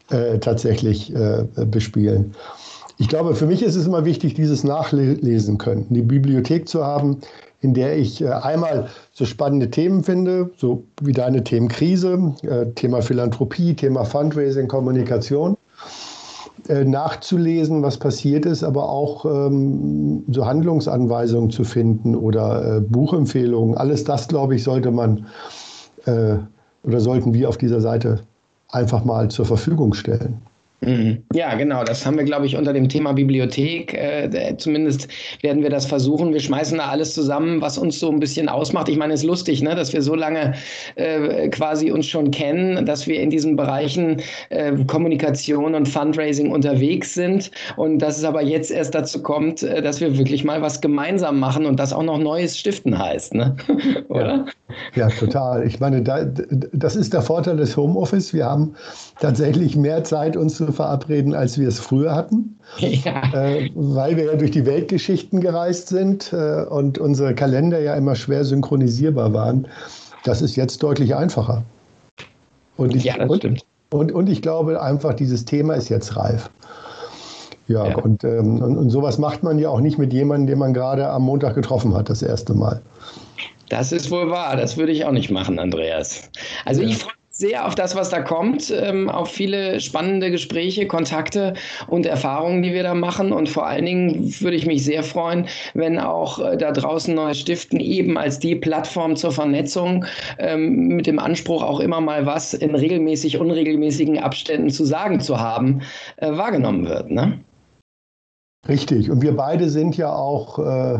äh, 0.09 0.37
tatsächlich 0.39 1.13
äh, 1.13 1.45
bespielen. 1.65 2.35
Ich 2.97 3.09
glaube, 3.09 3.35
für 3.35 3.45
mich 3.45 3.61
ist 3.61 3.75
es 3.75 3.87
immer 3.87 4.05
wichtig, 4.05 4.35
dieses 4.35 4.63
Nachlesen 4.63 5.57
können, 5.57 5.85
die 5.89 6.01
Bibliothek 6.01 6.69
zu 6.69 6.85
haben, 6.85 7.17
in 7.59 7.73
der 7.73 7.97
ich 7.97 8.21
äh, 8.21 8.29
einmal 8.29 8.89
so 9.11 9.25
spannende 9.25 9.69
Themen 9.69 10.03
finde, 10.03 10.51
so 10.57 10.83
wie 11.01 11.11
deine 11.11 11.43
Themen 11.43 11.67
Krise, 11.67 12.33
äh, 12.43 12.67
Thema 12.75 13.01
Philanthropie, 13.01 13.73
Thema 13.73 14.05
Fundraising, 14.05 14.67
Kommunikation 14.67 15.57
nachzulesen, 16.67 17.83
was 17.83 17.97
passiert 17.97 18.45
ist, 18.45 18.63
aber 18.63 18.89
auch 18.89 19.25
ähm, 19.25 20.23
so 20.31 20.45
Handlungsanweisungen 20.45 21.49
zu 21.51 21.63
finden 21.63 22.15
oder 22.15 22.77
äh, 22.77 22.81
Buchempfehlungen. 22.81 23.77
Alles 23.77 24.03
das, 24.03 24.27
glaube 24.27 24.55
ich, 24.55 24.63
sollte 24.63 24.91
man 24.91 25.25
äh, 26.05 26.37
oder 26.83 26.99
sollten 26.99 27.33
wir 27.33 27.49
auf 27.49 27.57
dieser 27.57 27.81
Seite 27.81 28.19
einfach 28.69 29.03
mal 29.03 29.29
zur 29.29 29.45
Verfügung 29.45 29.93
stellen. 29.93 30.41
Mhm. 30.81 31.23
Ja, 31.33 31.55
genau. 31.55 31.83
Das 31.83 32.05
haben 32.05 32.17
wir, 32.17 32.25
glaube 32.25 32.45
ich, 32.45 32.55
unter 32.55 32.73
dem 32.73 32.89
Thema 32.89 33.13
Bibliothek. 33.13 33.93
Äh, 33.93 34.55
zumindest 34.57 35.07
werden 35.41 35.63
wir 35.63 35.69
das 35.69 35.85
versuchen. 35.85 36.33
Wir 36.33 36.39
schmeißen 36.39 36.77
da 36.77 36.87
alles 36.87 37.13
zusammen, 37.13 37.61
was 37.61 37.77
uns 37.77 37.99
so 37.99 38.11
ein 38.11 38.19
bisschen 38.19 38.49
ausmacht. 38.49 38.89
Ich 38.89 38.97
meine, 38.97 39.13
es 39.13 39.21
ist 39.21 39.25
lustig, 39.25 39.63
ne, 39.63 39.75
dass 39.75 39.93
wir 39.93 40.01
so 40.01 40.15
lange 40.15 40.53
äh, 40.95 41.49
quasi 41.49 41.91
uns 41.91 42.05
schon 42.05 42.31
kennen, 42.31 42.85
dass 42.85 43.07
wir 43.07 43.19
in 43.21 43.29
diesen 43.29 43.55
Bereichen 43.55 44.21
äh, 44.49 44.73
Kommunikation 44.85 45.75
und 45.75 45.87
Fundraising 45.87 46.51
unterwegs 46.51 47.13
sind 47.13 47.51
und 47.77 47.99
dass 47.99 48.17
es 48.17 48.23
aber 48.23 48.43
jetzt 48.43 48.69
erst 48.69 48.93
dazu 48.93 49.21
kommt, 49.23 49.63
äh, 49.63 49.81
dass 49.81 50.01
wir 50.01 50.17
wirklich 50.17 50.43
mal 50.43 50.61
was 50.61 50.81
gemeinsam 50.81 51.39
machen 51.39 51.65
und 51.65 51.79
das 51.79 51.93
auch 51.93 52.03
noch 52.03 52.19
Neues 52.19 52.57
stiften 52.57 52.97
heißt, 52.97 53.33
ne? 53.33 53.55
oder? 54.09 54.45
Ja. 54.95 55.07
ja, 55.07 55.09
total. 55.09 55.65
Ich 55.65 55.79
meine, 55.79 56.01
da, 56.01 56.25
das 56.73 56.95
ist 56.95 57.13
der 57.13 57.21
Vorteil 57.21 57.57
des 57.57 57.75
Homeoffice. 57.77 58.33
Wir 58.33 58.45
haben 58.45 58.75
tatsächlich 59.19 59.75
mehr 59.75 60.03
Zeit, 60.03 60.35
uns 60.35 60.55
zu 60.55 60.74
verabreden, 60.75 61.33
als 61.33 61.57
wir 61.57 61.67
es 61.67 61.79
früher 61.79 62.13
hatten, 62.13 62.59
ja. 62.77 63.23
äh, 63.33 63.71
weil 63.73 64.17
wir 64.17 64.25
ja 64.25 64.35
durch 64.35 64.51
die 64.51 64.65
Weltgeschichten 64.65 65.41
gereist 65.41 65.87
sind 65.87 66.31
äh, 66.33 66.65
und 66.69 66.97
unsere 66.97 67.33
Kalender 67.33 67.79
ja 67.79 67.95
immer 67.95 68.15
schwer 68.15 68.45
synchronisierbar 68.45 69.33
waren. 69.33 69.67
Das 70.23 70.41
ist 70.41 70.55
jetzt 70.55 70.83
deutlich 70.83 71.15
einfacher. 71.15 71.63
Und 72.77 72.95
ich, 72.95 73.05
ja, 73.05 73.17
das 73.17 73.29
und, 73.29 73.37
stimmt. 73.37 73.65
Und, 73.91 74.11
und 74.11 74.29
ich 74.29 74.41
glaube 74.41 74.81
einfach, 74.81 75.13
dieses 75.13 75.45
Thema 75.45 75.75
ist 75.75 75.89
jetzt 75.89 76.17
reif. 76.17 76.49
Ja, 77.67 77.87
ja. 77.87 77.95
Und, 77.97 78.23
ähm, 78.23 78.61
und, 78.61 78.77
und, 78.77 78.89
sowas 78.89 79.17
macht 79.17 79.41
man 79.41 79.57
ja 79.57 79.69
auch 79.69 79.79
nicht 79.79 79.97
mit 79.97 80.13
jemandem, 80.13 80.47
den 80.47 80.59
man 80.59 80.73
gerade 80.73 81.07
am 81.07 81.23
Montag 81.23 81.55
getroffen 81.55 81.95
hat, 81.95 82.09
das 82.09 82.21
erste 82.21 82.53
Mal. 82.53 82.81
Das 83.69 83.91
ist 83.91 84.11
wohl 84.11 84.29
wahr. 84.29 84.55
Das 84.55 84.77
würde 84.77 84.91
ich 84.91 85.05
auch 85.05 85.11
nicht 85.11 85.31
machen, 85.31 85.57
Andreas. 85.57 86.29
Also 86.65 86.81
ja. 86.81 86.89
ich 86.89 86.97
freue 86.97 87.13
sehr 87.37 87.67
auf 87.67 87.75
das, 87.75 87.95
was 87.95 88.09
da 88.09 88.21
kommt, 88.21 88.71
ähm, 88.71 89.09
auf 89.09 89.29
viele 89.29 89.81
spannende 89.81 90.31
Gespräche, 90.31 90.87
Kontakte 90.87 91.53
und 91.87 92.05
Erfahrungen, 92.05 92.63
die 92.63 92.73
wir 92.73 92.83
da 92.83 92.93
machen. 92.93 93.33
Und 93.33 93.49
vor 93.49 93.67
allen 93.67 93.85
Dingen 93.85 94.33
würde 94.39 94.55
ich 94.55 94.65
mich 94.65 94.85
sehr 94.85 95.03
freuen, 95.03 95.47
wenn 95.73 95.99
auch 95.99 96.39
äh, 96.39 96.55
da 96.55 96.71
draußen 96.71 97.13
Neues 97.13 97.39
Stiften 97.39 97.81
eben 97.81 98.17
als 98.17 98.39
die 98.39 98.55
Plattform 98.55 99.17
zur 99.17 99.33
Vernetzung 99.33 100.05
ähm, 100.39 100.87
mit 100.87 101.07
dem 101.07 101.19
Anspruch, 101.19 101.61
auch 101.61 101.81
immer 101.81 101.99
mal 101.99 102.25
was 102.25 102.53
in 102.53 102.73
regelmäßig, 102.73 103.37
unregelmäßigen 103.37 104.17
Abständen 104.17 104.69
zu 104.69 104.85
sagen 104.85 105.19
zu 105.19 105.37
haben, 105.37 105.81
äh, 106.17 106.31
wahrgenommen 106.31 106.87
wird. 106.87 107.11
Ne? 107.11 107.41
Richtig. 108.69 109.11
Und 109.11 109.21
wir 109.21 109.35
beide 109.35 109.69
sind 109.69 109.97
ja 109.97 110.15
auch 110.15 110.57
äh, 110.57 110.99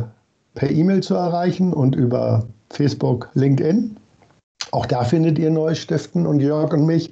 per 0.54 0.70
E-Mail 0.70 1.02
zu 1.02 1.16
erreichen 1.16 1.72
und 1.72 1.96
über 1.96 2.46
Facebook, 2.72 3.30
LinkedIn. 3.36 3.96
Auch 4.72 4.86
da 4.86 5.04
findet 5.04 5.40
ihr 5.40 5.50
Neustiften 5.50 6.26
und 6.26 6.40
Jörg 6.40 6.74
und 6.74 6.86
mich. 6.86 7.12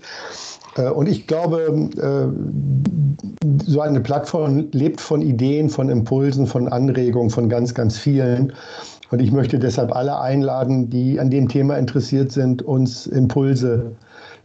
Äh, 0.76 0.90
und 0.90 1.08
ich 1.08 1.28
glaube, 1.28 1.90
äh, 1.98 3.66
so 3.66 3.82
eine 3.82 4.02
Plattform 4.02 4.68
lebt 4.72 5.02
von 5.02 5.22
Ideen, 5.22 5.70
von 5.70 5.90
Impulsen, 5.90 6.48
von 6.48 6.68
Anregungen, 6.68 7.30
von 7.30 7.50
ganz, 7.50 7.74
ganz 7.74 7.98
vielen. 7.98 8.54
Und 9.12 9.22
ich 9.22 9.32
möchte 9.32 9.60
deshalb 9.60 9.96
alle 9.96 10.20
einladen, 10.20 10.90
die 10.90 11.20
an 11.20 11.30
dem 11.30 11.48
Thema 11.48 11.78
interessiert 11.78 12.32
sind, 12.32 12.64
uns 12.64 13.06
Impulse 13.06 13.92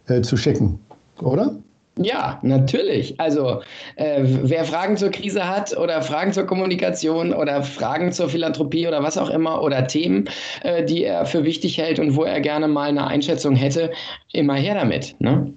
äh, 0.09 0.21
zu 0.21 0.37
schicken. 0.37 0.79
Oder? 1.23 1.57
Ja, 1.99 2.39
natürlich. 2.43 3.19
Also 3.21 3.61
äh, 3.97 4.23
wer 4.23 4.65
Fragen 4.65 4.97
zur 4.97 5.11
Krise 5.11 5.49
hat 5.49 5.77
oder 5.77 6.01
Fragen 6.03 6.33
zur 6.33 6.45
Kommunikation 6.45 7.33
oder 7.33 7.63
Fragen 7.63 8.13
zur 8.13 8.29
Philanthropie 8.29 8.87
oder 8.87 9.03
was 9.03 9.19
auch 9.19 9.31
immer 9.31 9.63
oder 9.63 9.87
Themen, 9.87 10.29
äh, 10.63 10.85
die 10.85 11.05
er 11.05 11.27
für 11.27 11.45
wichtig 11.45 11.79
hält 11.79 11.99
und 11.99 12.17
wo 12.17 12.25
er 12.25 12.41
gerne 12.41 12.69
mal 12.69 12.89
eine 12.89 13.07
Einschätzung 13.07 13.57
hätte, 13.57 13.91
immer 14.33 14.55
her 14.55 14.75
damit. 14.75 15.17
Ne? 15.19 15.53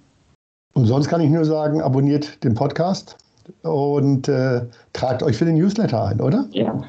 Und 0.74 0.86
sonst 0.86 1.08
kann 1.08 1.22
ich 1.22 1.30
nur 1.30 1.46
sagen, 1.46 1.82
abonniert 1.82 2.44
den 2.44 2.54
Podcast 2.54 3.18
und 3.64 4.28
äh, 4.28 4.62
tragt 4.94 5.22
euch 5.24 5.38
für 5.38 5.46
den 5.46 5.56
Newsletter 5.56 6.06
ein, 6.06 6.22
oder? 6.22 6.48
Ja, 6.52 6.84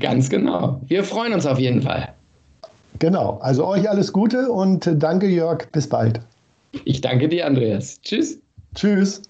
ganz 0.00 0.28
genau. 0.28 0.80
Wir 0.86 1.04
freuen 1.04 1.32
uns 1.32 1.46
auf 1.46 1.58
jeden 1.58 1.82
Fall. 1.82 2.08
Genau. 2.98 3.38
Also 3.40 3.66
euch 3.66 3.88
alles 3.88 4.12
Gute 4.12 4.50
und 4.50 4.90
danke, 4.94 5.26
Jörg. 5.26 5.70
Bis 5.72 5.88
bald. 5.88 6.20
Ich 6.84 7.00
danke 7.00 7.28
dir, 7.28 7.46
Andreas. 7.46 8.00
Tschüss. 8.02 8.38
Tschüss. 8.74 9.22